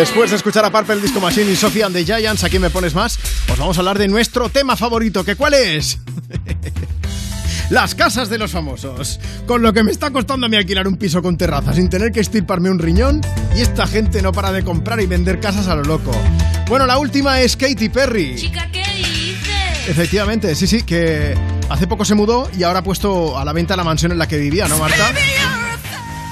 [0.00, 2.94] Después de escuchar a Purple Disco Machine y Sophie and the Giants, aquí me pones
[2.94, 3.18] más,
[3.52, 5.98] os vamos a hablar de nuestro tema favorito, que cuál es?
[7.70, 9.20] Las casas de los famosos.
[9.46, 12.12] Con lo que me está costando a mí alquilar un piso con terraza sin tener
[12.12, 13.20] que estirparme un riñón
[13.54, 16.12] y esta gente no para de comprar y vender casas a lo loco.
[16.66, 18.36] Bueno, la última es Katy Perry.
[18.36, 19.86] Chica, ¿qué dices?
[19.86, 21.34] Efectivamente, sí, sí, que
[21.68, 24.26] hace poco se mudó y ahora ha puesto a la venta la mansión en la
[24.26, 25.12] que vivía, ¿no, Marta?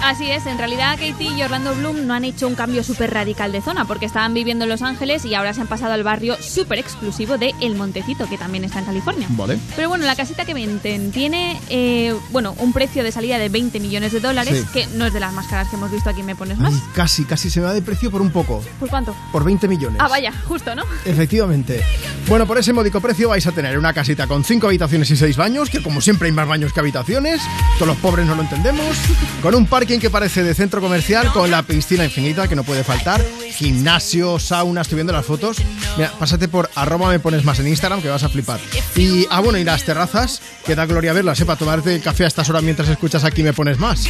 [0.08, 3.52] Así es, en realidad Katie y Orlando Bloom no han hecho un cambio súper radical
[3.52, 6.34] de zona porque estaban viviendo en Los Ángeles y ahora se han pasado al barrio
[6.40, 9.26] súper exclusivo de El Montecito, que también está en California.
[9.30, 9.58] Vale.
[9.76, 13.80] Pero bueno, la casita que venden tiene, eh, bueno, un precio de salida de 20
[13.80, 14.66] millones de dólares, Sí.
[14.72, 16.72] que no es de las más caras que hemos visto aquí Me Pones Más.
[16.72, 19.14] Ay, casi, casi se me va de precio por un poco, ¿Por cuánto?
[19.30, 19.98] por 20 millones.
[20.02, 20.84] Ah, vaya, justo, ¿no?
[21.04, 21.84] Efectivamente.
[22.28, 25.38] Bueno, por ese módico precio vais a tener una casita con 5 habitaciones y 6
[25.38, 27.40] baños, que como siempre hay más baños que habitaciones,
[27.76, 28.98] todos los pobres no lo entendemos,
[29.40, 32.84] con un parking que parece de centro comercial, con la piscina infinita que no puede
[32.84, 35.56] faltar, gimnasio, sauna, estoy viendo las fotos.
[35.96, 38.60] Mira, pásate por arroba me pones más en Instagram que vas a flipar.
[38.94, 41.46] Y, ah, bueno, y las terrazas, que da gloria verlas, ¿eh?
[41.46, 44.06] Para tomarte el café a estas horas mientras escuchas aquí me pones más.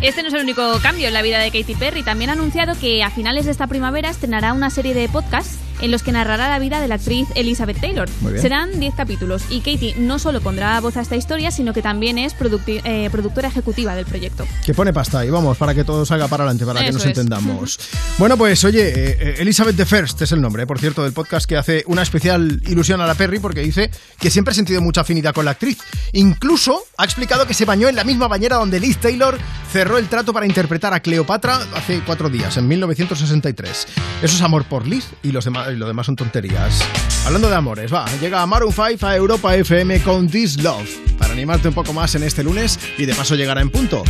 [0.00, 2.02] Este no es el único cambio en la vida de Katy Perry.
[2.02, 5.90] También ha anunciado que a finales de esta primavera estrenará una serie de podcasts en
[5.90, 8.08] los que narrará la vida de la actriz Elizabeth Taylor.
[8.40, 12.18] Serán 10 capítulos y Katy no solo pondrá voz a esta historia, sino que también
[12.18, 12.34] es
[12.66, 14.46] eh, productora ejecutiva del proyecto.
[14.64, 17.08] Que pone pasta y vamos, para que todo salga para adelante, para que nos es.
[17.08, 17.78] entendamos.
[18.18, 21.12] Bueno, pues oye, eh, eh, Elizabeth the First es el nombre, eh, por cierto, del
[21.12, 24.80] podcast que hace una especial ilusión a la Perry porque dice que siempre ha sentido
[24.80, 25.78] mucha afinidad con la actriz.
[26.12, 29.38] Incluso ha explicado que se bañó en la misma bañera donde Liz Taylor
[29.70, 33.86] cerró el trato para interpretar a Cleopatra hace cuatro días, en 1963.
[34.22, 36.82] Eso es amor por Liz y los demás y lo demás son tonterías.
[37.24, 40.88] Hablando de amores, va, llega Maroon 5 a Europa FM con This Love
[41.18, 44.04] para animarte un poco más en este lunes y de paso llegará en punto.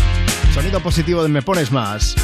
[0.52, 2.14] Sonido positivo de Me Pones Más.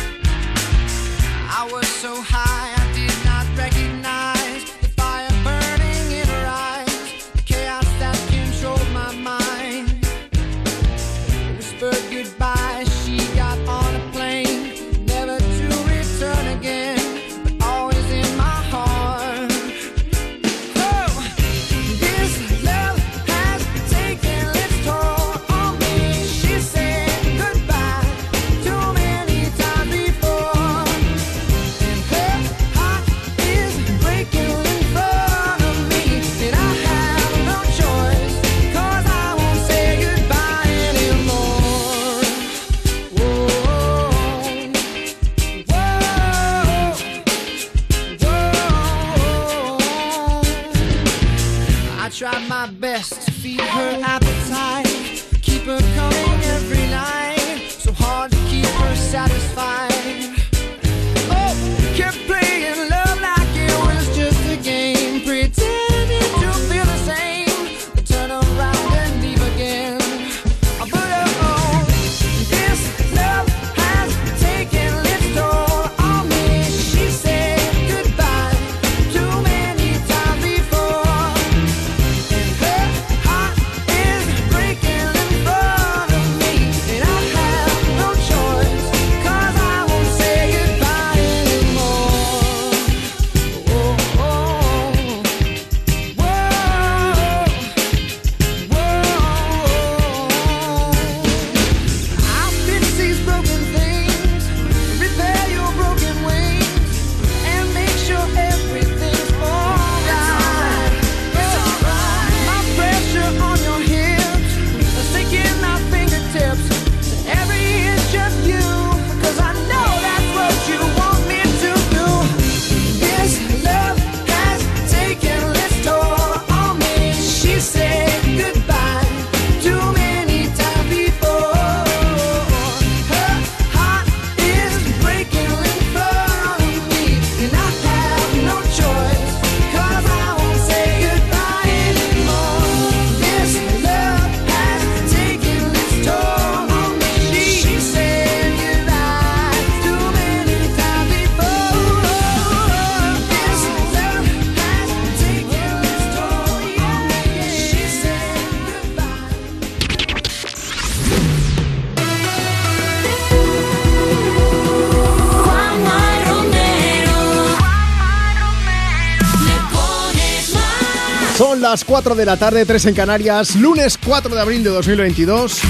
[171.73, 175.61] Las 4 de la tarde, 3 en Canarias, lunes 4 de abril de 2022.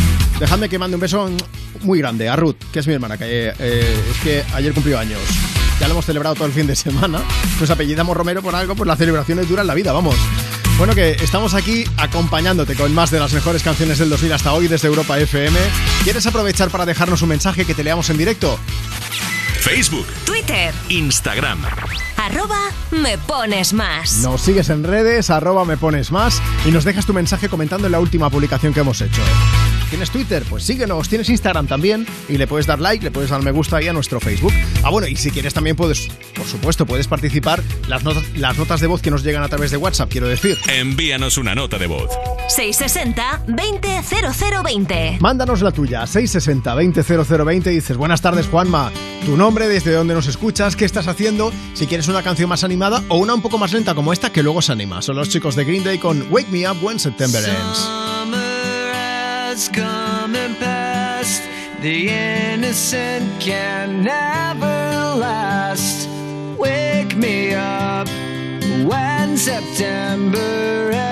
[0.40, 1.30] Dejadme que mande un beso
[1.82, 5.20] muy grande a Ruth, que es mi hermana, que eh, es que ayer cumplió años.
[5.78, 7.20] Ya lo hemos celebrado todo el fin de semana.
[7.60, 10.16] Nos apellidamos Romero por algo, pues las celebraciones duran la vida, vamos.
[10.76, 14.66] Bueno, que estamos aquí acompañándote con más de las mejores canciones del 2000 hasta hoy
[14.66, 15.56] desde Europa FM.
[16.02, 18.58] ¿Quieres aprovechar para dejarnos un mensaje que te leamos en directo?
[19.60, 21.60] Facebook, Twitter, Instagram.
[22.42, 24.18] Arroba me pones más.
[24.22, 27.92] Nos sigues en redes, arroba me pones más y nos dejas tu mensaje comentando en
[27.92, 29.22] la última publicación que hemos hecho.
[29.90, 30.42] ¿Tienes Twitter?
[30.48, 31.08] Pues síguenos.
[31.08, 32.06] ¿Tienes Instagram también?
[32.28, 34.52] Y le puedes dar like, le puedes dar me gusta ahí a nuestro Facebook.
[34.82, 38.80] Ah, bueno, y si quieres también puedes, por supuesto, puedes participar las, notas las notas
[38.80, 40.56] de voz que nos llegan a través de WhatsApp, quiero decir.
[40.66, 42.08] Envíanos una nota de voz.
[42.48, 45.18] 660 200020.
[45.20, 48.90] Mándanos la tuya, 660-200020 y dices, buenas tardes Juanma,
[49.24, 53.02] tu nombre, desde dónde nos escuchas, qué estás haciendo, si quieres una canción más animada
[53.08, 55.02] o una un poco más lenta como esta que luego se anima.
[55.02, 57.88] Son los chicos de Green Day con Wake Me Up When September Ends.
[66.58, 68.08] Wake me up
[68.86, 71.11] when September ends.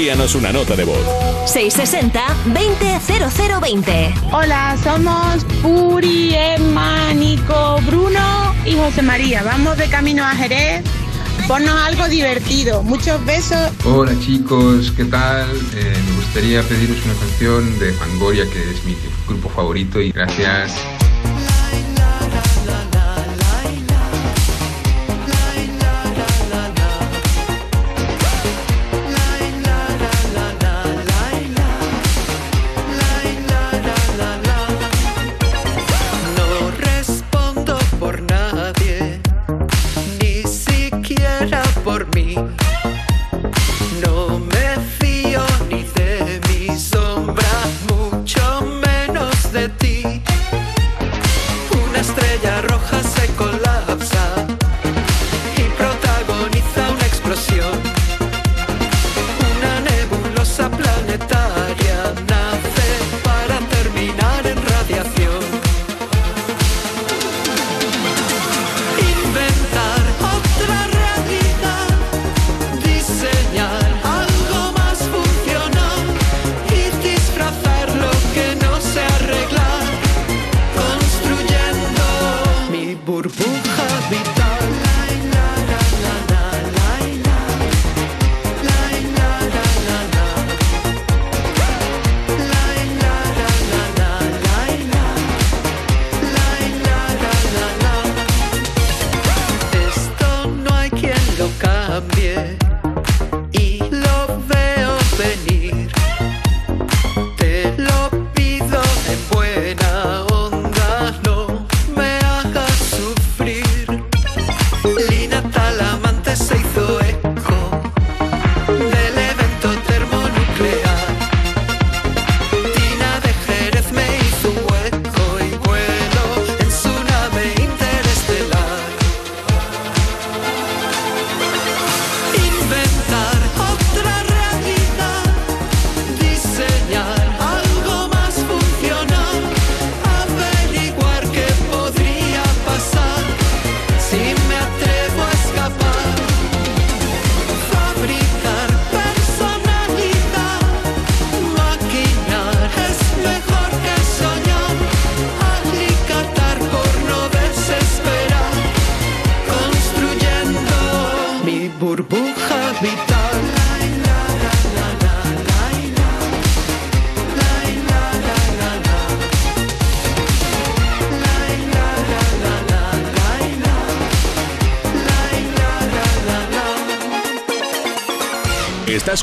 [0.00, 1.04] envíanos una nota de voz.
[1.44, 4.32] 660-200020.
[4.32, 9.42] Hola, somos Puri, Emma, Nico, Bruno y José María.
[9.42, 10.82] Vamos de camino a Jerez.
[11.46, 12.82] Ponnos algo divertido.
[12.82, 13.72] Muchos besos.
[13.84, 15.50] Hola chicos, ¿qué tal?
[15.74, 18.96] Eh, me gustaría pediros una canción de Fangoria, que es mi
[19.28, 20.00] grupo favorito.
[20.00, 20.72] Y gracias.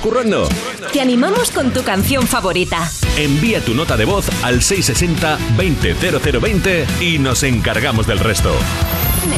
[0.08, 0.48] Currando?
[0.94, 2.90] Te animamos con tu canción favorita.
[3.18, 8.56] Envía tu nota de voz al 660-200020 y nos encargamos del resto.
[9.30, 9.36] Me,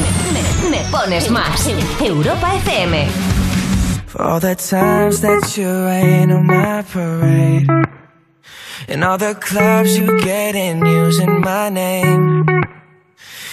[0.70, 1.68] me pones más.
[2.00, 3.08] Europa FM.
[4.06, 7.66] For all the times that you rain on my parade
[8.88, 12.44] And all the clubs you get in using my name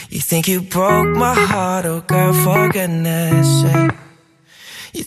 [0.09, 3.96] You think you broke my heart, oh girl, for goodness sake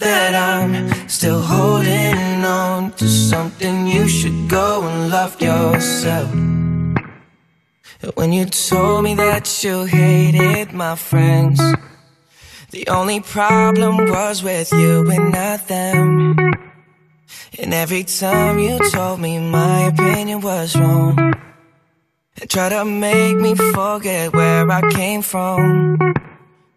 [0.00, 6.30] that I'm still holding on to something You should go and love yourself
[8.14, 11.60] When you told me that you hated my friends
[12.70, 16.36] the only problem was with you and not them.
[17.58, 21.18] And every time you told me my opinion was wrong,
[22.40, 25.98] and tried to make me forget where I came from.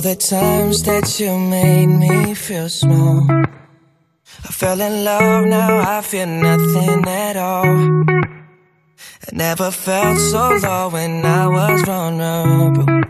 [0.00, 3.26] the times that you made me feel small.
[3.28, 8.04] I fell in love, now I feel nothing at all.
[9.26, 13.09] I never felt so low when I was vulnerable.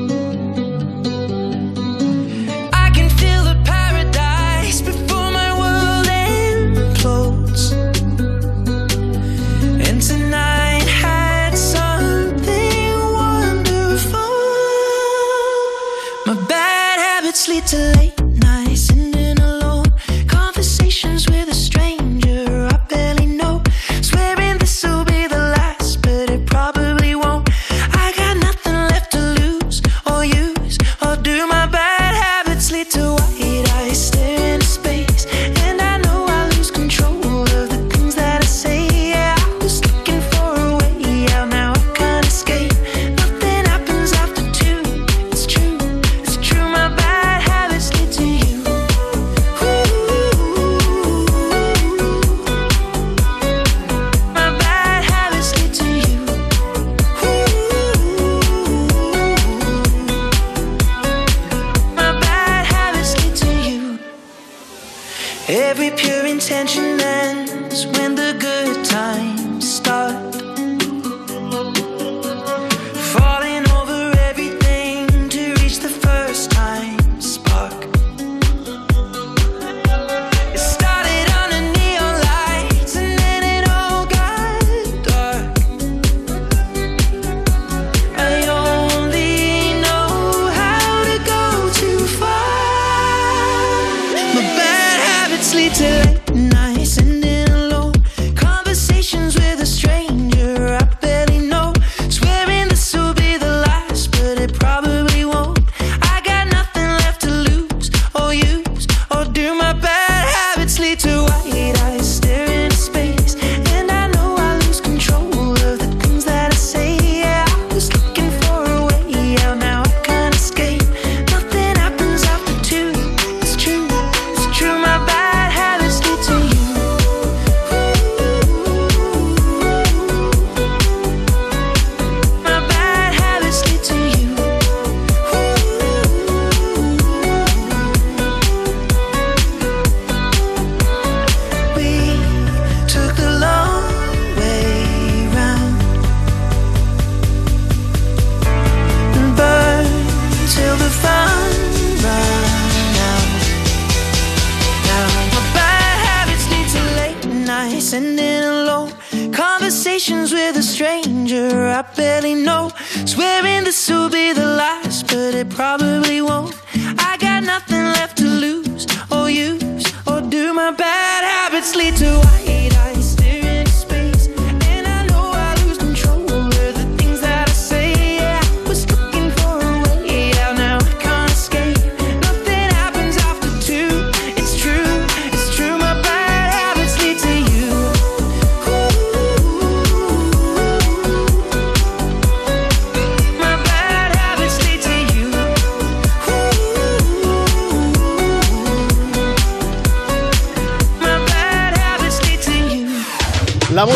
[165.61, 166.00] Probably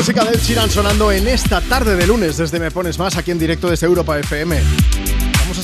[0.06, 3.40] música de Ed sonando en esta tarde de lunes desde Me Pones Más aquí en
[3.40, 4.62] directo desde Europa FM.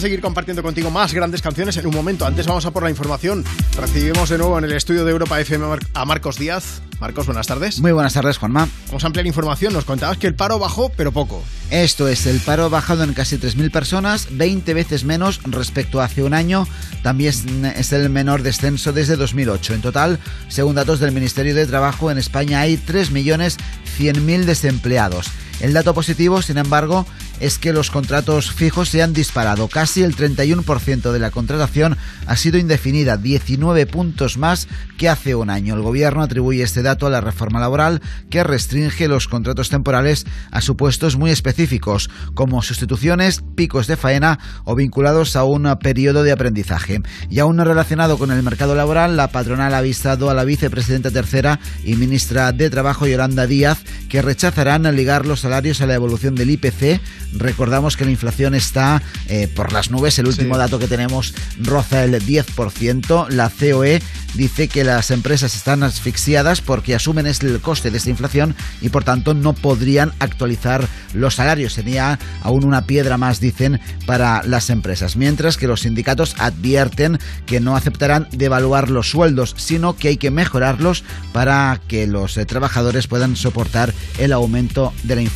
[0.01, 2.25] Seguir compartiendo contigo más grandes canciones en un momento.
[2.25, 3.45] Antes vamos a por la información.
[3.77, 6.81] Recibimos de nuevo en el estudio de Europa FM a Mar- a Marcos Díaz.
[6.99, 7.79] Marcos, buenas tardes.
[7.79, 8.67] Muy buenas tardes, Juanma.
[8.87, 9.73] Vamos a ampliar información.
[9.73, 11.43] Nos contabas que el paro bajó, pero poco.
[11.69, 16.05] Esto es, el paro ha bajado en casi 3.000 personas, 20 veces menos respecto a
[16.05, 16.67] hace un año.
[17.03, 17.31] También
[17.77, 19.75] es el menor descenso desde 2008.
[19.75, 25.27] En total, según datos del Ministerio de Trabajo, en España hay 3.100.000 desempleados.
[25.61, 27.05] El dato positivo, sin embargo,
[27.39, 29.67] es que los contratos fijos se han disparado.
[29.67, 34.67] Casi el 31% de la contratación ha sido indefinida, 19 puntos más
[34.97, 35.75] que hace un año.
[35.75, 40.61] El gobierno atribuye este dato a la reforma laboral que restringe los contratos temporales a
[40.61, 47.01] supuestos muy específicos, como sustituciones, picos de faena o vinculados a un periodo de aprendizaje.
[47.29, 51.11] Y aún no relacionado con el mercado laboral, la patronal ha avisado a la vicepresidenta
[51.11, 56.33] tercera y ministra de Trabajo, Yolanda Díaz, que rechazarán ligar los salarios a la evolución
[56.33, 57.01] del IPC.
[57.33, 60.17] Recordamos que la inflación está eh, por las nubes.
[60.17, 63.27] El último dato que tenemos roza el 10%.
[63.27, 64.01] La COE
[64.35, 69.03] dice que las empresas están asfixiadas porque asumen el coste de esta inflación y por
[69.03, 71.73] tanto no podrían actualizar los salarios.
[71.73, 75.17] Sería aún una piedra más, dicen, para las empresas.
[75.17, 80.31] Mientras que los sindicatos advierten que no aceptarán devaluar los sueldos, sino que hay que
[80.31, 85.30] mejorarlos para que los eh, trabajadores puedan soportar el aumento de la inflación.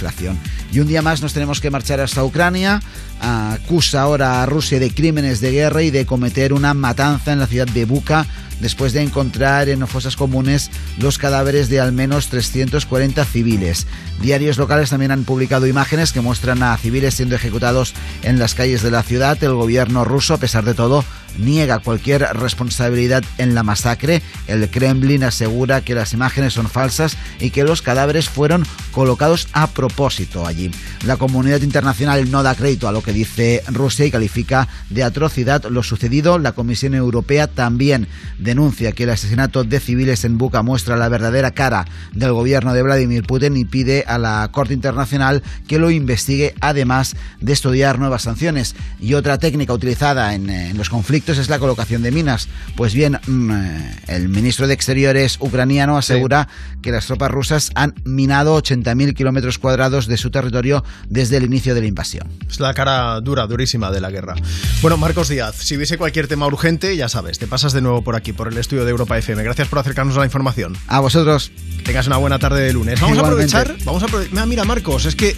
[0.72, 2.82] Y un día más nos tenemos que marchar hasta Ucrania.
[3.20, 7.48] Acusa ahora a Rusia de crímenes de guerra y de cometer una matanza en la
[7.48, 8.26] ciudad de Buka
[8.60, 13.88] después de encontrar en fosas comunes los cadáveres de al menos 340 civiles.
[14.22, 18.82] Diarios locales también han publicado imágenes que muestran a civiles siendo ejecutados en las calles
[18.82, 19.42] de la ciudad.
[19.44, 21.04] El gobierno ruso, a pesar de todo,
[21.38, 24.22] niega cualquier responsabilidad en la masacre.
[24.48, 29.68] El Kremlin asegura que las imágenes son falsas y que los cadáveres fueron colocados a
[29.68, 30.72] propósito allí.
[31.06, 35.64] La comunidad internacional no da crédito a lo que dice Rusia y califica de atrocidad
[35.66, 36.40] lo sucedido.
[36.40, 38.08] La Comisión Europea también
[38.40, 42.82] denuncia que el asesinato de civiles en Buca muestra la verdadera cara del gobierno de
[42.82, 48.24] Vladimir Putin y pide a la Corte Internacional que lo investigue además de estudiar nuevas
[48.24, 48.76] sanciones.
[49.00, 52.48] Y otra técnica utilizada en, eh, en los conflictos es la colocación de minas.
[52.76, 56.48] Pues bien, mm, eh, el ministro de Exteriores ucraniano asegura
[56.82, 61.76] que las tropas rusas han minado 80.000 kilómetros cuadrados de su territorio desde el inicio
[61.76, 62.28] de la invasión.
[62.50, 64.36] Es la cara dura, durísima de la guerra.
[64.82, 68.16] Bueno, Marcos Díaz, si hubiese cualquier tema urgente, ya sabes, te pasas de nuevo por
[68.16, 69.44] aquí, por el estudio de Europa FM.
[69.44, 70.78] Gracias por acercarnos a la información.
[70.88, 71.52] A vosotros.
[71.78, 73.00] Que tengas una buena tarde de lunes.
[73.00, 73.56] Vamos Igualmente.
[73.56, 73.86] a aprovechar.
[73.86, 75.38] Vamos a aprove- Mira, mira, Marcos, es que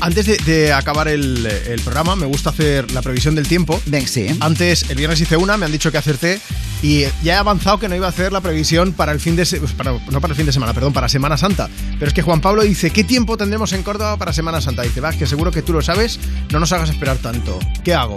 [0.00, 3.80] antes de, de acabar el, el programa, me gusta hacer la previsión del tiempo.
[3.86, 4.26] Ven, sí.
[4.40, 6.40] Antes, el viernes hice una, me han dicho que acerté.
[6.82, 9.44] Y ya he avanzado que no iba a hacer la previsión para el fin de
[9.76, 11.70] para- no para el fin de semana, perdón, para Semana Santa.
[11.98, 14.82] Pero es que Juan Pablo dice, ¿qué tiempo tendremos en Córdoba para Semana Santa?
[14.82, 16.18] Dice, va, que seguro que tú lo sabes,
[16.50, 17.58] no nos hagas esperar tanto.
[17.84, 18.14] ¿Qué hago?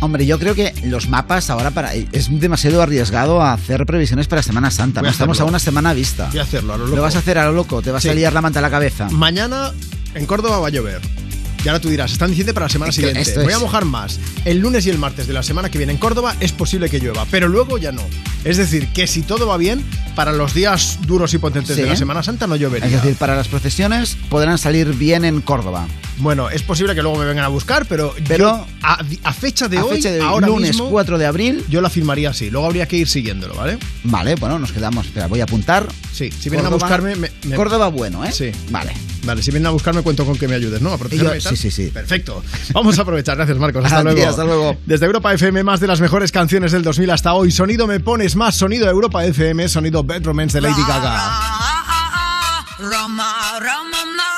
[0.00, 4.42] Hombre, yo creo que los mapas ahora para es demasiado arriesgado a hacer previsiones para
[4.42, 5.00] Semana Santa.
[5.02, 6.28] No estamos a una semana vista.
[6.30, 6.96] Voy a hacerlo a lo loco.
[6.96, 8.08] Lo vas a hacer a lo loco, te vas Sí.
[8.10, 9.08] a liar la manta a la cabeza.
[9.10, 9.72] Mañana
[10.14, 11.00] en Córdoba va a llover.
[11.64, 13.20] Y ahora tú dirás, están diciendo para la semana siguiente.
[13.22, 14.20] esto Voy a mojar más.
[14.44, 16.98] El lunes y el martes de la semana que viene en Córdoba es posible que
[17.00, 18.02] llueva, pero luego ya no.
[18.44, 19.82] Es decir, que si todo va bien,
[20.14, 22.86] para los días duros y potentes de la Semana Santa no llovería.
[22.86, 25.86] Es decir, para las procesiones podrán salir bien en Córdoba.
[26.18, 29.66] Bueno, es posible que luego me vengan a buscar, pero, Pero- yo, a, a fecha
[29.68, 32.30] de a hoy, fecha de hoy, ahora lunes mismo, 4 de abril, yo la firmaría
[32.30, 32.50] así.
[32.50, 33.78] Luego habría que ir siguiéndolo, ¿vale?
[34.04, 35.06] Vale, bueno, nos quedamos.
[35.06, 35.88] Espera, voy a apuntar.
[36.12, 37.16] Sí, si vienen a buscarme...
[37.16, 38.30] me- me- Córdoba bueno, ¿eh?
[38.30, 38.52] Sí.
[38.70, 38.92] Vale.
[39.24, 40.92] Vale, si vienen a buscarme cuento con que me ayudes, ¿no?
[40.92, 41.53] A protegerme yo- y tal.
[41.56, 41.90] Sí, sí, sí.
[41.90, 42.42] Perfecto.
[42.72, 43.36] Vamos a aprovechar.
[43.36, 43.84] Gracias, Marcos.
[43.84, 44.28] Hasta luego.
[44.28, 44.76] hasta luego.
[44.86, 47.50] Desde Europa FM, más de las mejores canciones del 2000 hasta hoy.
[47.50, 51.30] Sonido Me Pones Más, sonido Europa FM, sonido Bad Romance de Lady Gaga.
[52.78, 54.33] Roma, Roma, ma, Gaga,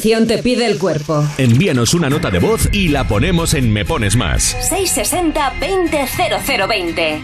[0.00, 1.22] canción te pide el cuerpo?
[1.36, 4.56] Envíanos una nota de voz y la ponemos en Me Pones Más.
[4.70, 7.20] 660-200020.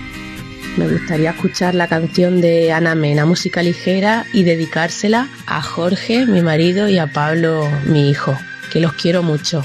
[0.77, 6.43] Me gustaría escuchar la canción de Ana Mena, música ligera, y dedicársela a Jorge, mi
[6.43, 8.39] marido, y a Pablo, mi hijo,
[8.71, 9.65] que los quiero mucho.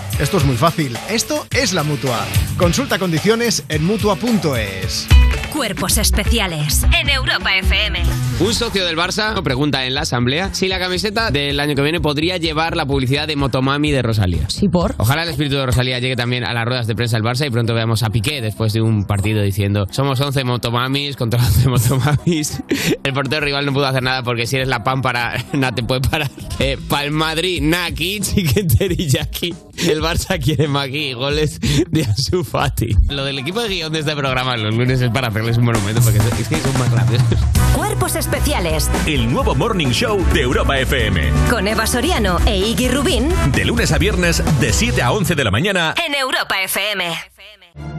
[0.21, 0.95] Esto es muy fácil.
[1.09, 2.23] Esto es la mutua.
[2.55, 5.07] Consulta condiciones en mutua.es.
[5.51, 7.99] Cuerpos especiales en Europa FM.
[8.39, 11.99] Un socio del Barça pregunta en la asamblea si la camiseta del año que viene
[11.99, 14.49] podría llevar la publicidad de Motomami de Rosalía.
[14.49, 14.95] Sí, por.
[14.97, 17.49] Ojalá el espíritu de Rosalía llegue también a las ruedas de prensa del Barça y
[17.49, 22.63] pronto veamos a Piqué después de un partido diciendo somos 11 Motomamis contra 11 Motomamis.
[23.03, 26.01] El portero rival no pudo hacer nada porque si eres la pámpara, nada te puede
[26.01, 26.31] parar.
[26.59, 29.53] Eh, para el Madrid, Naki, Chicken Teriyaki.
[29.77, 32.95] El Barça quiere Maki goles de Ansu Fati.
[33.09, 36.01] Lo del equipo de guion de este programa los lunes es para hacerles un monumento
[36.01, 37.39] porque es que son más graciosos.
[37.75, 41.31] Cuerpos especiales El nuevo Morning Show de Europa FM.
[41.49, 45.43] con Eva Soriano e Iggy Rubín De lunes a viernes, de 7 a 11 de
[45.43, 45.95] la mañana.
[46.05, 47.30] en Europa FM.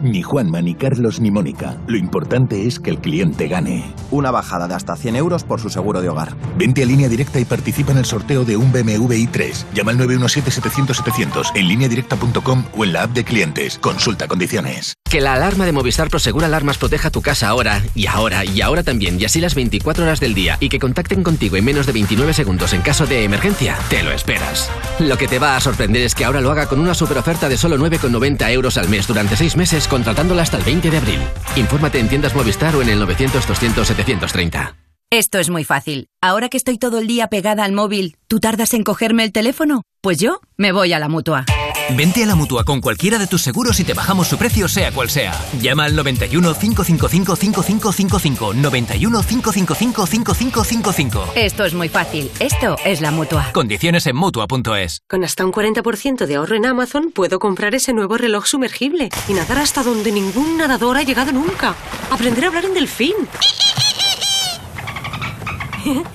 [0.03, 1.77] Ni Juanma, ni Carlos, ni Mónica.
[1.87, 3.95] Lo importante es que el cliente gane.
[4.11, 6.37] Una bajada de hasta 100 euros por su seguro de hogar.
[6.59, 9.65] Vente a línea directa y participa en el sorteo de un BMW i3.
[9.75, 13.79] Llama al 917-700-700 en lineadirecta.com o en la app de clientes.
[13.79, 14.95] Consulta condiciones.
[15.09, 18.83] Que la alarma de Movistar Prosegur Alarmas proteja tu casa ahora, y ahora, y ahora
[18.83, 21.93] también, y así las 24 horas del día, y que contacten contigo en menos de
[21.93, 24.71] 29 segundos en caso de emergencia, te lo esperas.
[25.01, 27.51] Lo que te va a sorprender es que ahora lo haga con una super oferta
[27.51, 31.21] de solo 9,90 euros al mes durante 6 meses, contratándola hasta el 20 de abril.
[31.57, 34.75] Infórmate en tiendas Movistar o en el 900-200-730.
[35.11, 36.07] Esto es muy fácil.
[36.23, 39.83] Ahora que estoy todo el día pegada al móvil, ¿tú tardas en cogerme el teléfono?
[40.01, 41.45] Pues yo me voy a la mutua.
[41.91, 44.93] Vente a la mutua con cualquiera de tus seguros y te bajamos su precio, sea
[44.93, 45.39] cual sea.
[45.61, 48.55] Llama al 91 555 5555.
[48.55, 51.33] 91 555 5555.
[51.35, 52.31] Esto es muy fácil.
[52.41, 53.51] Esto es la mutua.
[53.53, 55.03] Condiciones en mutua.es.
[55.09, 59.35] Con hasta un 40% de ahorro en Amazon puedo comprar ese nuevo reloj sumergible y
[59.35, 61.75] nadar hasta donde ningún nadador ha llegado nunca.
[62.11, 63.15] Aprender a hablar en delfín.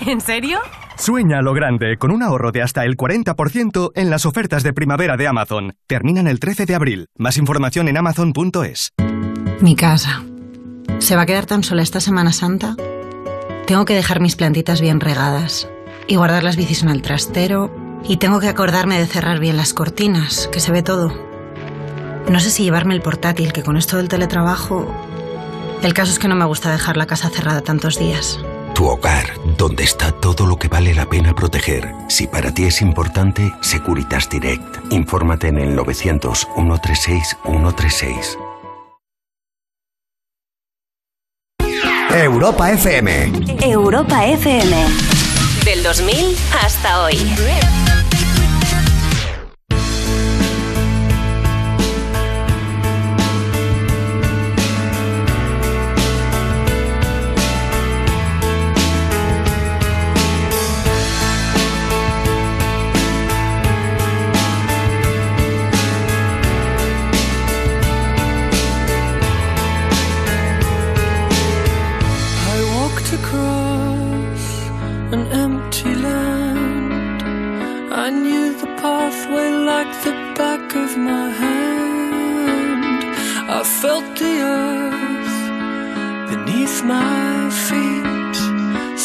[0.05, 0.59] ¿En serio?
[0.97, 5.15] Sueña lo grande con un ahorro de hasta el 40% en las ofertas de primavera
[5.15, 5.75] de Amazon.
[5.85, 7.07] Terminan el 13 de abril.
[7.17, 8.93] Más información en amazon.es.
[9.61, 10.23] Mi casa.
[10.97, 12.75] ¿Se va a quedar tan sola esta Semana Santa?
[13.67, 15.69] Tengo que dejar mis plantitas bien regadas
[16.07, 17.71] y guardar las bicis en el trastero
[18.03, 21.13] y tengo que acordarme de cerrar bien las cortinas, que se ve todo.
[22.27, 24.91] No sé si llevarme el portátil, que con esto del teletrabajo...
[25.83, 28.39] El caso es que no me gusta dejar la casa cerrada tantos días.
[28.77, 29.25] Tu hogar,
[29.57, 31.95] donde está todo lo que vale la pena proteger.
[32.09, 34.93] Si para ti es importante, Securitas Direct.
[34.93, 38.37] Infórmate en el 900 136 136.
[42.11, 43.31] Europa FM.
[43.61, 44.85] Europa FM.
[45.65, 47.17] Del 2000 hasta hoy.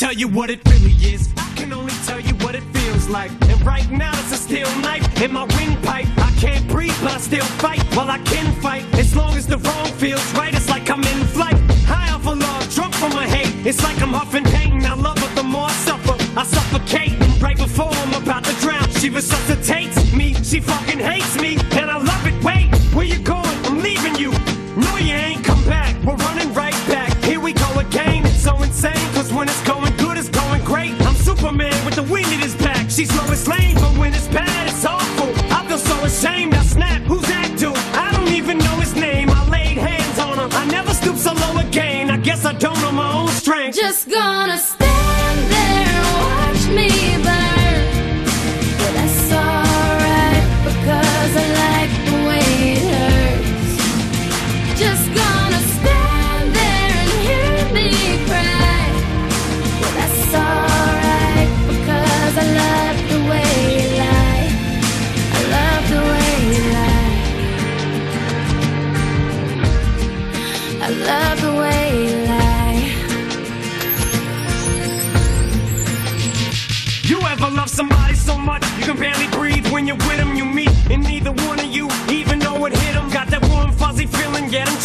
[0.00, 1.28] Tell you what it really is.
[1.36, 3.30] I can only tell you what it feels like.
[3.50, 6.08] And right now it's a steel knife in my windpipe.
[6.16, 7.84] I can't breathe, but I still fight.
[7.94, 10.54] Well, I can fight as long as the wrong feels right.
[10.54, 11.58] It's like I'm in flight.
[11.84, 13.54] High off of love, drunk from my hate.
[13.66, 14.86] It's like I'm huffing pain.
[14.86, 16.16] I love her the more I suffer.
[16.34, 18.88] I suffocate and right before I'm about to drown.
[19.00, 19.49] She resuscitates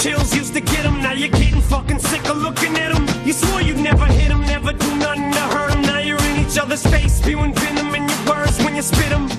[0.06, 1.02] chills, used to get them.
[1.02, 3.06] Now you're getting fucking sick of looking at them.
[3.26, 5.82] You swore you'd never hit them, never do nothing to hurt them.
[5.82, 9.35] Now you're in each other's face, spewing venom in your words when you spit 'em.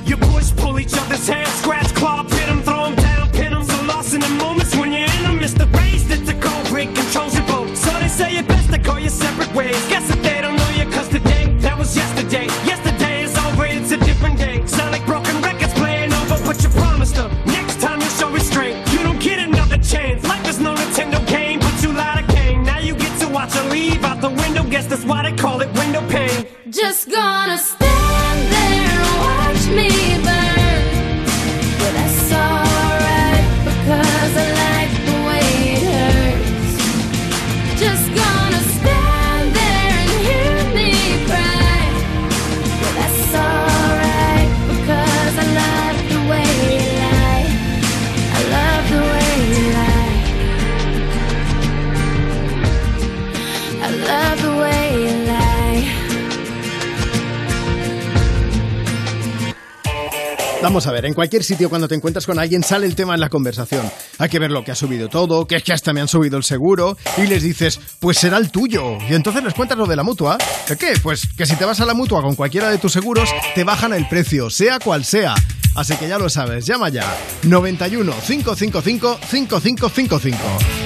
[61.16, 63.90] Cualquier sitio cuando te encuentras con alguien sale el tema en la conversación.
[64.18, 66.36] Hay que ver lo que ha subido todo, que es que hasta me han subido
[66.36, 68.98] el seguro, y les dices, pues será el tuyo.
[69.08, 70.36] Y entonces les cuentas lo de la mutua.
[70.68, 70.92] ¿De qué?
[71.02, 73.94] Pues que si te vas a la mutua con cualquiera de tus seguros, te bajan
[73.94, 75.34] el precio, sea cual sea.
[75.74, 77.04] Así que ya lo sabes, llama ya.
[77.42, 80.85] 91 555 5555.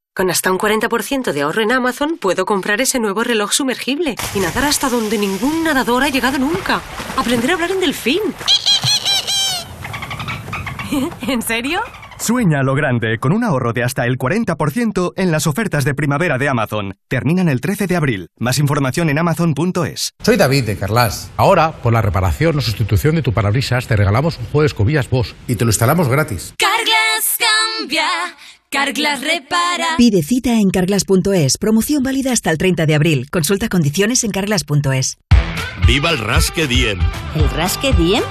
[0.13, 4.39] Con hasta un 40% de ahorro en Amazon puedo comprar ese nuevo reloj sumergible y
[4.39, 6.81] nadar hasta donde ningún nadador ha llegado nunca.
[7.15, 8.19] Aprender a hablar en delfín.
[11.27, 11.79] ¿En serio?
[12.19, 15.95] Sueña a lo grande con un ahorro de hasta el 40% en las ofertas de
[15.95, 16.97] primavera de Amazon.
[17.07, 18.27] Terminan el 13 de abril.
[18.37, 20.11] Más información en amazon.es.
[20.21, 21.31] Soy David de Carlas.
[21.37, 25.09] Ahora, por la reparación o sustitución de tu parabrisas, te regalamos un juego de escobillas
[25.09, 26.53] Bosch y te lo instalamos gratis.
[26.57, 27.37] Carglass
[27.79, 28.07] cambia,
[28.73, 29.97] Carglass repara.
[29.97, 31.57] Pide cita en carglass.es.
[31.57, 33.29] Promoción válida hasta el 30 de abril.
[33.29, 35.17] Consulta condiciones en carglass.es.
[35.85, 36.97] ¡Viva el Rasque Diem!
[37.35, 38.23] ¿El rasque Diem?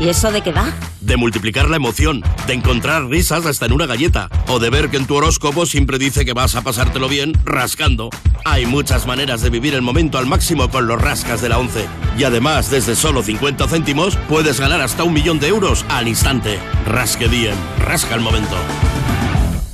[0.00, 0.72] ¿Y eso de qué va?
[1.00, 4.96] De multiplicar la emoción, de encontrar risas hasta en una galleta, o de ver que
[4.96, 8.10] en tu horóscopo siempre dice que vas a pasártelo bien rascando.
[8.44, 11.86] Hay muchas maneras de vivir el momento al máximo con los rascas de la 11.
[12.18, 16.58] Y además, desde solo 50 céntimos, puedes ganar hasta un millón de euros al instante.
[16.84, 18.56] Rasque Diem, rasca el momento.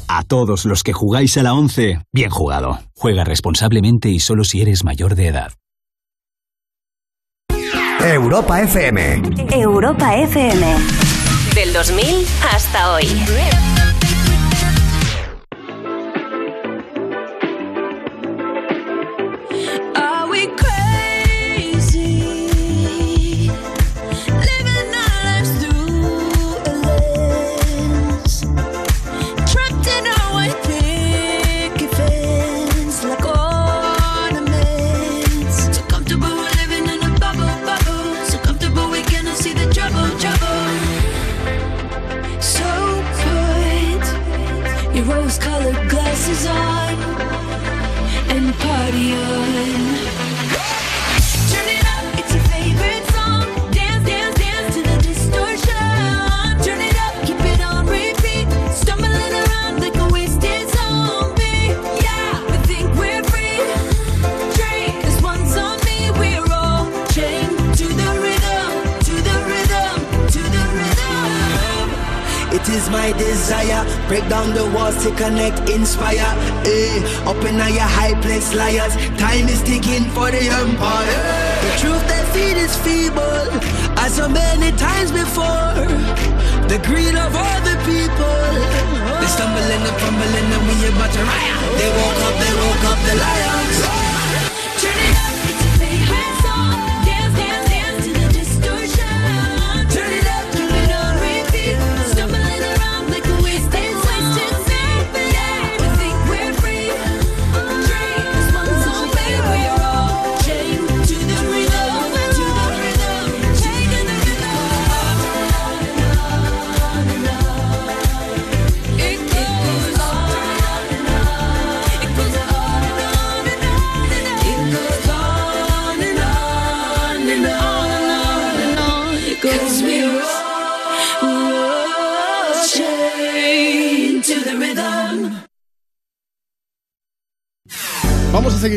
[0.08, 2.78] A todos los que jugáis a la 11, bien jugado.
[2.94, 5.52] Juega responsablemente y solo si eres mayor de edad.
[8.00, 9.23] Europa FM.
[9.50, 10.76] Europa FM.
[11.55, 12.05] Del 2000
[12.52, 13.05] hasta hoy.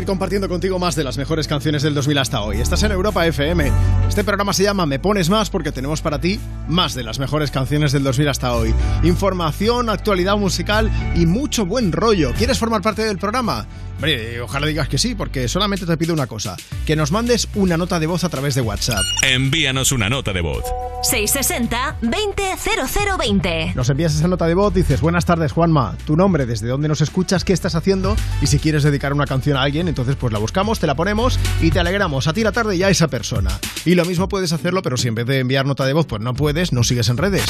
[0.07, 2.61] Compartiendo contigo más de las mejores canciones del 2000 hasta hoy.
[2.61, 3.71] Estás en Europa FM.
[4.07, 7.51] Este programa se llama Me Pones Más porque tenemos para ti más de las mejores
[7.51, 8.73] canciones del 2000 hasta hoy.
[9.03, 12.33] Información, actualidad musical y mucho buen rollo.
[12.37, 13.67] ¿Quieres formar parte del programa?
[13.95, 16.55] Hombre, ojalá digas que sí, porque solamente te pido una cosa,
[16.85, 19.03] que nos mandes una nota de voz a través de WhatsApp.
[19.23, 20.63] Envíanos una nota de voz.
[21.11, 23.75] 660-200020.
[23.75, 27.01] Nos envías esa nota de voz, dices, buenas tardes Juanma, tu nombre, desde dónde nos
[27.01, 30.39] escuchas, qué estás haciendo y si quieres dedicar una canción a alguien, entonces pues la
[30.39, 33.51] buscamos, te la ponemos y te alegramos a ti la tarde y a esa persona.
[33.85, 36.21] Y lo mismo puedes hacerlo, pero si en vez de enviar nota de voz pues
[36.21, 37.45] no puedes, no sigues en redes.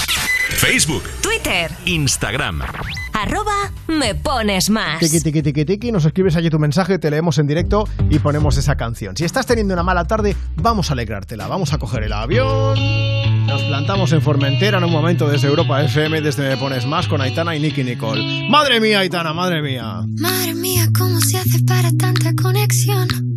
[0.49, 1.71] Facebook, Twitter.
[1.85, 2.61] Instagram.
[3.13, 4.99] Arroba me pones más.
[4.99, 8.57] Tiki, tiki, tiki, tiki, nos escribes allí tu mensaje, te leemos en directo y ponemos
[8.57, 9.15] esa canción.
[9.17, 11.47] Si estás teniendo una mala tarde, vamos a alegrártela.
[11.47, 12.77] Vamos a coger el avión.
[13.45, 17.21] Nos plantamos en Formentera en un momento desde Europa FM, desde Me Pones Más con
[17.21, 18.49] Aitana y Nicky Nicole.
[18.49, 20.01] Madre mía, Aitana, madre mía.
[20.19, 23.36] Madre mía, ¿cómo se hace para tanta conexión?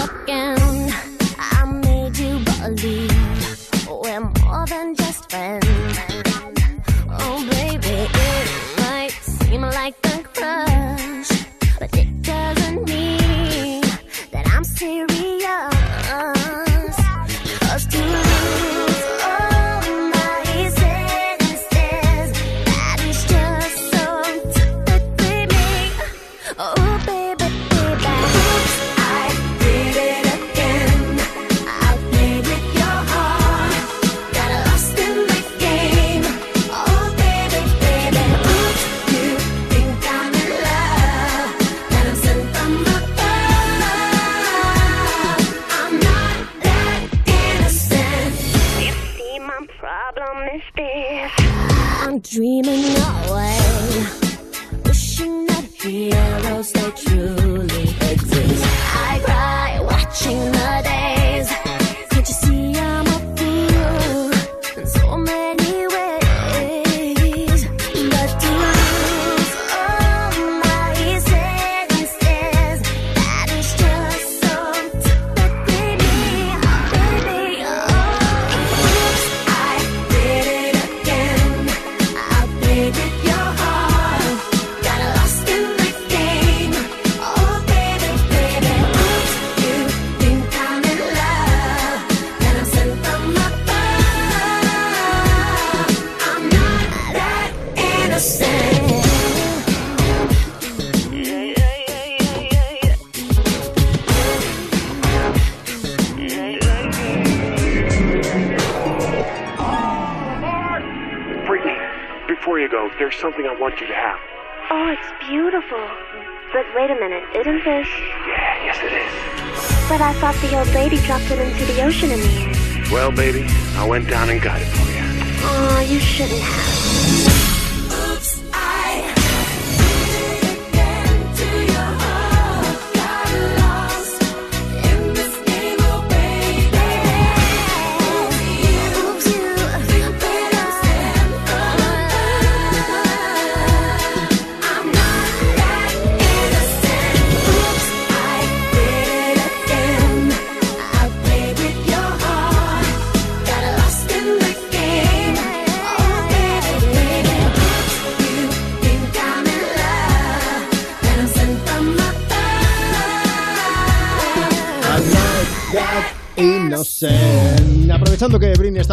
[123.15, 125.01] baby, I went down and got it for you.
[125.43, 126.70] Oh, you shouldn't have.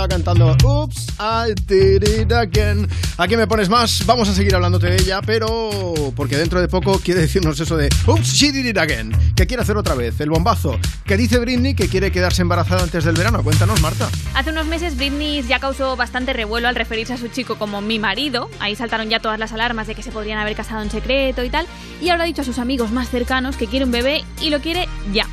[0.08, 2.88] Cantando Oops, I did it again.
[3.18, 4.04] Aquí me pones más.
[4.06, 7.88] Vamos a seguir hablándote de ella, pero porque dentro de poco quiere decirnos eso de
[8.06, 9.12] Oops, she did it again.
[9.36, 10.18] Que quiere hacer otra vez.
[10.20, 10.78] El bombazo.
[11.04, 13.44] Que dice Britney que quiere quedarse embarazada antes del verano.
[13.44, 14.08] Cuéntanos, Marta.
[14.34, 17.98] Hace unos meses Britney ya causó bastante revuelo al referirse a su chico como mi
[17.98, 18.48] marido.
[18.58, 21.50] Ahí saltaron ya todas las alarmas de que se podrían haber casado en secreto y
[21.50, 21.66] tal.
[22.00, 24.60] Y ahora ha dicho a sus amigos más cercanos que quiere un bebé y lo
[24.60, 25.27] quiere ya.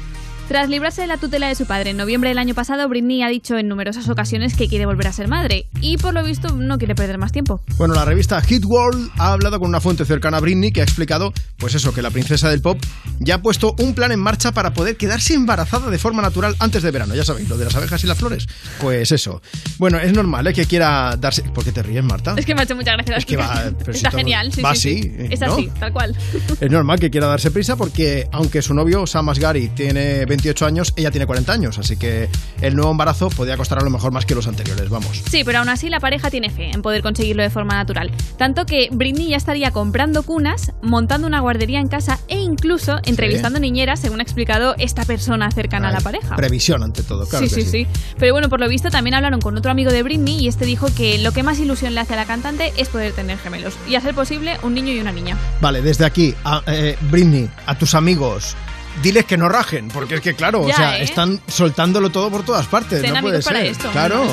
[0.55, 3.27] Tras librarse de la tutela de su padre en noviembre del año pasado, Britney ha
[3.27, 6.77] dicho en numerosas ocasiones que quiere volver a ser madre y por lo visto no
[6.77, 7.59] quiere perder más tiempo.
[7.75, 10.85] Bueno, la revista Hit World ha hablado con una fuente cercana a Britney que ha
[10.85, 12.79] explicado, pues eso, que la princesa del pop
[13.19, 16.83] ya ha puesto un plan en marcha para poder quedarse embarazada de forma natural antes
[16.83, 17.15] de verano.
[17.15, 18.47] Ya sabéis, lo de las abejas y las flores.
[18.79, 19.41] Pues eso.
[19.77, 20.53] Bueno, es normal ¿eh?
[20.53, 21.41] que quiera darse.
[21.43, 22.33] ¿Por qué te ríes, Marta?
[22.37, 24.53] Es que me ha hecho mucha gracia Es que va, pero si Está todo- genial,
[24.53, 25.11] sí, va sí, sí.
[25.19, 25.51] así, Es ¿no?
[25.51, 26.15] así, tal cual.
[26.61, 30.93] Es normal que quiera darse prisa porque, aunque su novio Sam Asghari tiene 28 años,
[30.95, 31.79] ella tiene 40 años.
[31.79, 32.29] Así que
[32.61, 34.89] el nuevo embarazo podría costar a lo mejor más que los anteriores.
[34.89, 35.23] Vamos.
[35.29, 38.11] Sí, pero aún así la pareja tiene fe en poder conseguirlo de forma natural.
[38.37, 43.59] Tanto que Britney ya estaría comprando cunas, montando una guardería en casa e incluso entrevistando
[43.59, 46.35] niñeras, según ha explicado esta persona cercana a la pareja.
[46.35, 47.47] Previsión ante todo, claro.
[47.47, 47.87] sí, que sí, sí,
[48.19, 50.87] Pero bueno, por lo visto también hablaron con otro amigo de Britney y este dijo
[50.95, 53.95] que lo que más ilusión le hace a la cantante es poder tener gemelos y
[53.95, 55.37] a ser posible un niño y una niña.
[55.61, 58.55] Vale, desde aquí, a, eh, Britney, a tus amigos,
[59.01, 61.03] diles que no rajen, porque es que, claro, Ya, o sea, ¿eh?
[61.03, 63.01] están soltándolo todo por todas partes.
[63.01, 63.67] Ten no puede para ser.
[63.71, 63.89] esto.
[63.91, 64.25] Claro.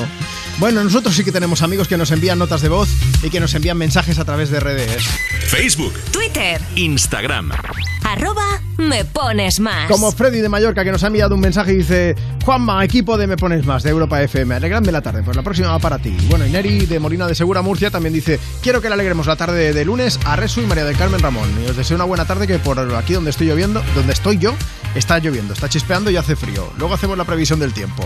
[0.59, 2.89] Bueno, nosotros sí que tenemos amigos que nos envían notas de voz
[3.23, 5.03] y que nos envían mensajes a través de redes.
[5.47, 7.51] Facebook, Twitter, Instagram.
[8.13, 9.89] Arroba me pones más.
[9.89, 13.27] Como Freddy de Mallorca que nos ha enviado un mensaje y dice Juanma, equipo de
[13.27, 16.15] Me Pones Más de Europa FM, alegradme la tarde, pues la próxima va para ti.
[16.29, 19.35] Bueno, y Neri de Molina de Segura Murcia también dice quiero que le alegremos la
[19.35, 21.49] tarde de lunes a Resu y María del Carmen Ramón.
[21.63, 24.53] Y os deseo una buena tarde que por aquí donde estoy lloviendo, donde estoy yo,
[24.95, 26.71] está lloviendo, está chispeando y hace frío.
[26.77, 28.03] Luego hacemos la previsión del tiempo.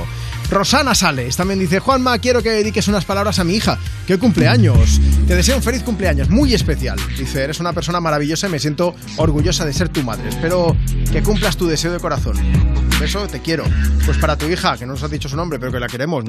[0.50, 5.02] Rosana Sales también dice Juanma, quiero que dediques unas palabras a mi hija, que cumpleaños.
[5.27, 6.98] Te deseo un feliz cumpleaños, muy especial.
[7.18, 10.30] Dice, eres una persona maravillosa y me siento orgullosa de ser tu madre.
[10.30, 10.77] Espero
[11.11, 12.38] que cumplas tu deseo de corazón.
[12.38, 13.64] Un beso, te quiero.
[14.06, 16.24] Pues para tu hija, que no nos has dicho su nombre, pero que la queremos.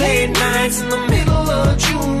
[0.00, 2.20] Late nights in the middle of June.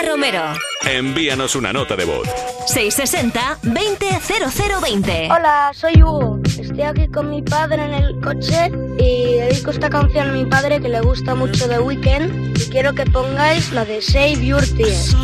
[0.00, 0.42] Juanma Romero.
[0.86, 2.28] Envíanos una nota de voz.
[2.74, 5.30] 660-200020.
[5.30, 6.38] Hola, soy Hugo.
[6.44, 10.80] Estoy aquí con mi padre en el coche y dedico esta canción a mi padre
[10.80, 15.16] que le gusta mucho The Weeknd y quiero que pongáis la de Save Your Tears.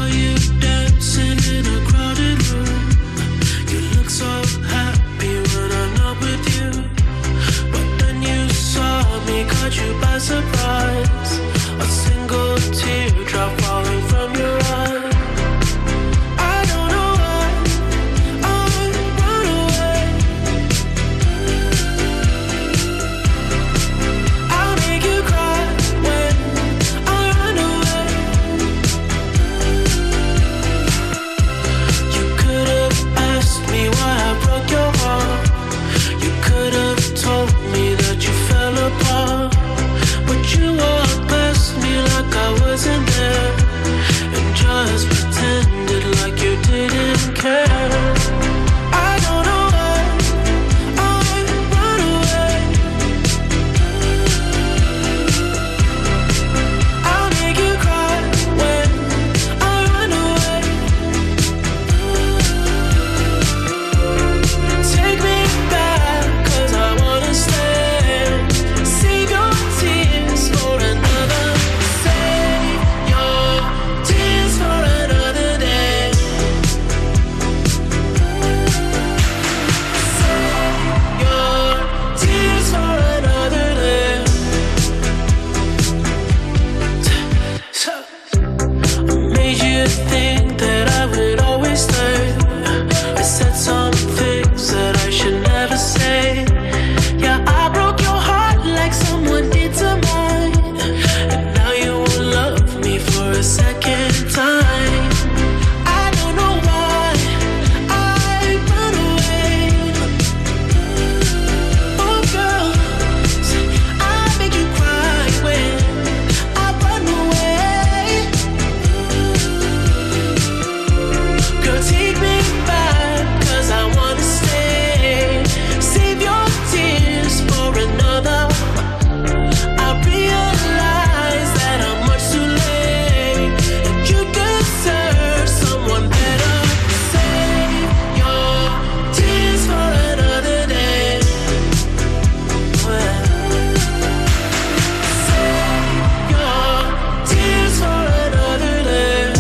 [9.27, 11.41] Me, caught you by surprise.
[11.81, 13.96] A single teardrop falling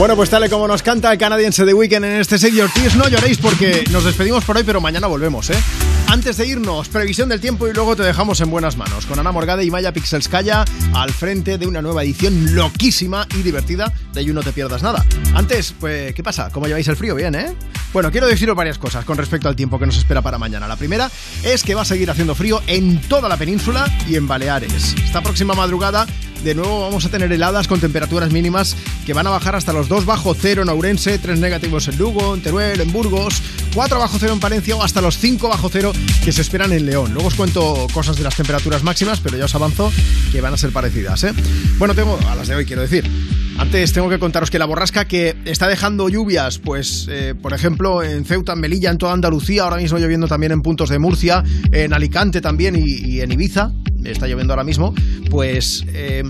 [0.06, 2.94] Bueno, pues tal como nos canta el canadiense de Weekend en este Save Your Tears,
[2.94, 5.58] no lloréis porque nos despedimos por hoy, pero mañana volvemos, ¿eh?
[6.06, 9.32] Antes de irnos, previsión del tiempo y luego te dejamos en buenas manos, con Ana
[9.32, 14.32] Morgade y Maya Pixelskaya al frente de una nueva edición loquísima y divertida de You
[14.32, 15.04] No Te Pierdas Nada.
[15.34, 16.50] Antes, pues, ¿qué pasa?
[16.52, 17.16] ¿Cómo lleváis el frío?
[17.16, 17.56] Bien, ¿eh?
[17.92, 20.68] Bueno, quiero deciros varias cosas con respecto al tiempo que nos espera para mañana.
[20.68, 21.10] La primera
[21.42, 24.94] es que va a seguir haciendo frío en toda la península y en Baleares.
[25.04, 26.06] Esta próxima madrugada
[26.44, 29.89] de nuevo vamos a tener heladas con temperaturas mínimas que van a bajar hasta los
[29.89, 33.42] 2 bajo cero en Ourense, 3 negativos en Lugo, en Teruel, en Burgos,
[33.74, 35.92] 4 bajo cero en Palencia o hasta los 5 bajo cero
[36.24, 37.12] que se esperan en León.
[37.12, 39.92] Luego os cuento cosas de las temperaturas máximas, pero ya os avanzo
[40.32, 41.24] que van a ser parecidas.
[41.24, 41.32] ¿eh?
[41.78, 43.10] Bueno, tengo a las de hoy, quiero decir.
[43.58, 48.02] Antes tengo que contaros que la borrasca que está dejando lluvias, pues eh, por ejemplo
[48.02, 51.42] en Ceuta, en Melilla, en toda Andalucía, ahora mismo lloviendo también en puntos de Murcia,
[51.73, 53.73] en Alicante también y, y en Ibiza,
[54.10, 54.94] está lloviendo ahora mismo,
[55.30, 56.22] pues eh,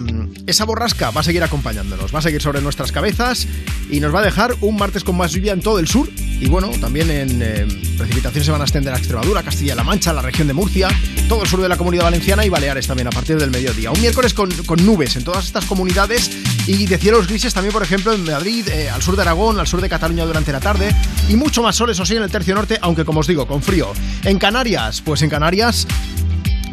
[0.47, 3.47] esa borrasca va a seguir acompañándonos, va a seguir sobre nuestras cabezas
[3.91, 6.09] y nos va a dejar un martes con más lluvia en todo el sur
[6.41, 10.23] y bueno, también en eh, precipitaciones se van a extender a Extremadura, Castilla-La Mancha, la
[10.23, 10.89] región de Murcia,
[11.29, 13.91] todo el sur de la comunidad valenciana y Baleares también a partir del mediodía.
[13.91, 16.31] Un miércoles con, con nubes en todas estas comunidades
[16.67, 19.67] y de cielos grises también, por ejemplo, en Madrid, eh, al sur de Aragón, al
[19.67, 20.95] sur de Cataluña durante la tarde
[21.29, 23.63] y mucho más sol, eso sí, en el tercio norte, aunque como os digo, con
[23.63, 23.93] frío.
[24.25, 25.87] En Canarias, pues en Canarias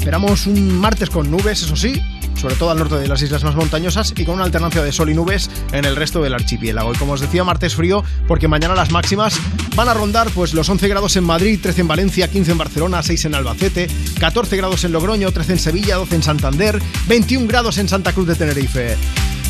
[0.03, 1.93] esperamos un martes con nubes, eso sí,
[2.35, 5.09] sobre todo al norte de las islas más montañosas y con una alternancia de sol
[5.09, 6.93] y nubes en el resto del archipiélago.
[6.93, 9.39] Y como os decía, martes frío porque mañana las máximas
[9.77, 13.01] van a rondar pues los 11 grados en Madrid, 13 en Valencia, 15 en Barcelona,
[13.01, 13.87] 6 en Albacete,
[14.19, 18.27] 14 grados en Logroño, 13 en Sevilla, 12 en Santander, 21 grados en Santa Cruz
[18.27, 18.97] de Tenerife.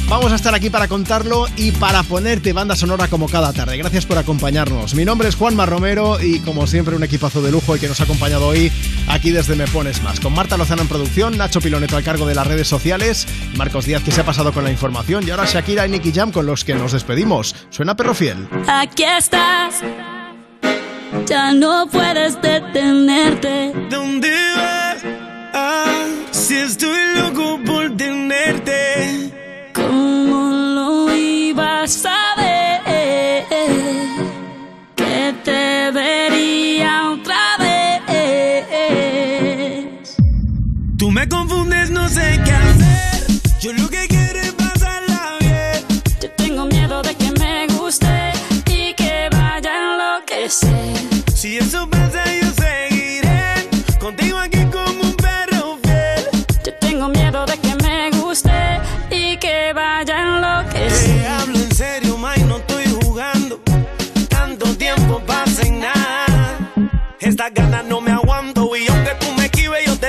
[0.10, 3.78] Vamos a estar aquí para contarlo y para ponerte banda sonora como cada tarde.
[3.78, 4.94] Gracias por acompañarnos.
[4.94, 8.00] Mi nombre es Juanma Romero y como siempre un equipazo de lujo el que nos
[8.00, 8.72] ha acompañado hoy
[9.08, 10.20] aquí desde Me Pones Más.
[10.20, 14.04] Con Marta Lozano en producción, Nacho Piloneto al cargo de las redes sociales, Marcos Díaz
[14.04, 16.64] que se ha pasado con la información y ahora Shakira y Nicky Jam con los
[16.64, 17.56] que nos despedimos.
[17.70, 18.48] Suena perro fiel.
[18.68, 19.82] Aquí estás,
[21.26, 23.74] ya no puedes detenerte.
[23.90, 25.04] ¿Dónde vas?
[25.56, 28.93] Ah, si estoy loco por tenerte.
[31.84, 33.46] ¿Cómo lo ibas a ver?
[34.96, 38.02] Que te vería otra vez.
[40.98, 42.63] Tú me confundes, no sé qué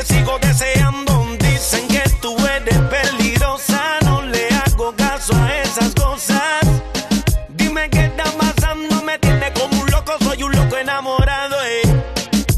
[0.04, 1.26] sigo deseando.
[1.38, 6.60] Dicen que tú eres peligrosa, no le hago caso a esas cosas.
[7.50, 11.56] Dime qué está pasando, me tiene como un loco, soy un loco enamorado.
[11.64, 11.82] Eh.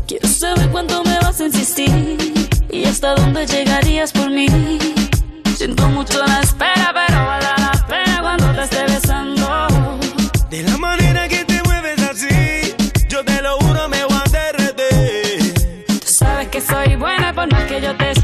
[0.07, 4.47] Quiero saber cuánto me vas a insistir y hasta dónde llegarías por mí.
[5.57, 6.93] Siento mucho la espera,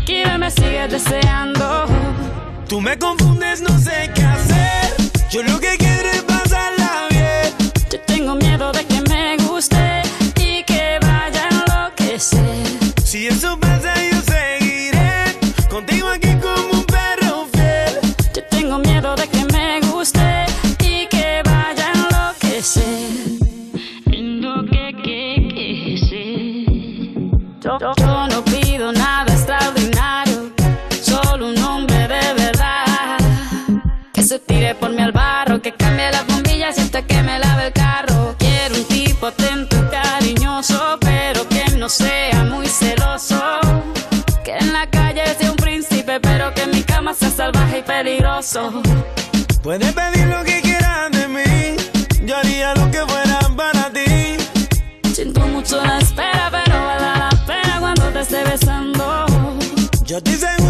[0.02, 1.86] esquive, me sigues deseando.
[2.68, 4.21] Tú me confundes, no sé qué
[34.32, 37.72] se tire por mí al barro, que cambie las bombillas hasta que me lave el
[37.74, 38.34] carro.
[38.38, 43.38] Quiero un tipo atento cariñoso, pero que no sea muy celoso.
[44.42, 47.82] Que en la calle sea un príncipe, pero que en mi cama sea salvaje y
[47.82, 48.80] peligroso.
[49.62, 51.76] Puedes pedir lo que quieras de mí.
[52.24, 54.38] Yo haría lo que fuera para ti.
[55.12, 59.26] Siento mucho la espera, pero vale la pena cuando te esté besando.
[60.06, 60.61] Yo seguro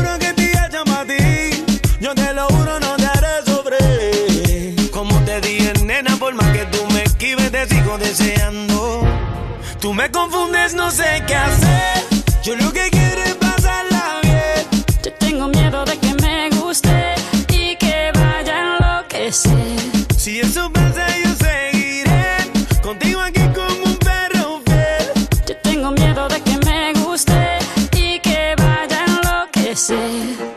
[9.82, 12.04] Tú me confundes, no sé qué hacer.
[12.44, 14.84] Yo lo que quiero es pasarla bien.
[15.02, 17.16] Yo tengo miedo de que me guste
[17.48, 19.80] y que vaya a enloquecer.
[20.16, 25.28] Si eso pasa, yo seguiré contigo aquí como un perro fiel.
[25.48, 27.58] Yo tengo miedo de que me guste
[27.96, 30.52] y que vaya a enloquecer.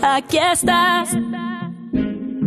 [0.00, 1.08] Aquí estás,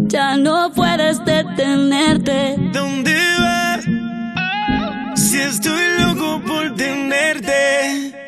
[0.07, 2.55] ya no puedes detenerte.
[2.71, 3.85] ¿Dónde vas?
[5.19, 8.26] Si estoy loco por tenerte.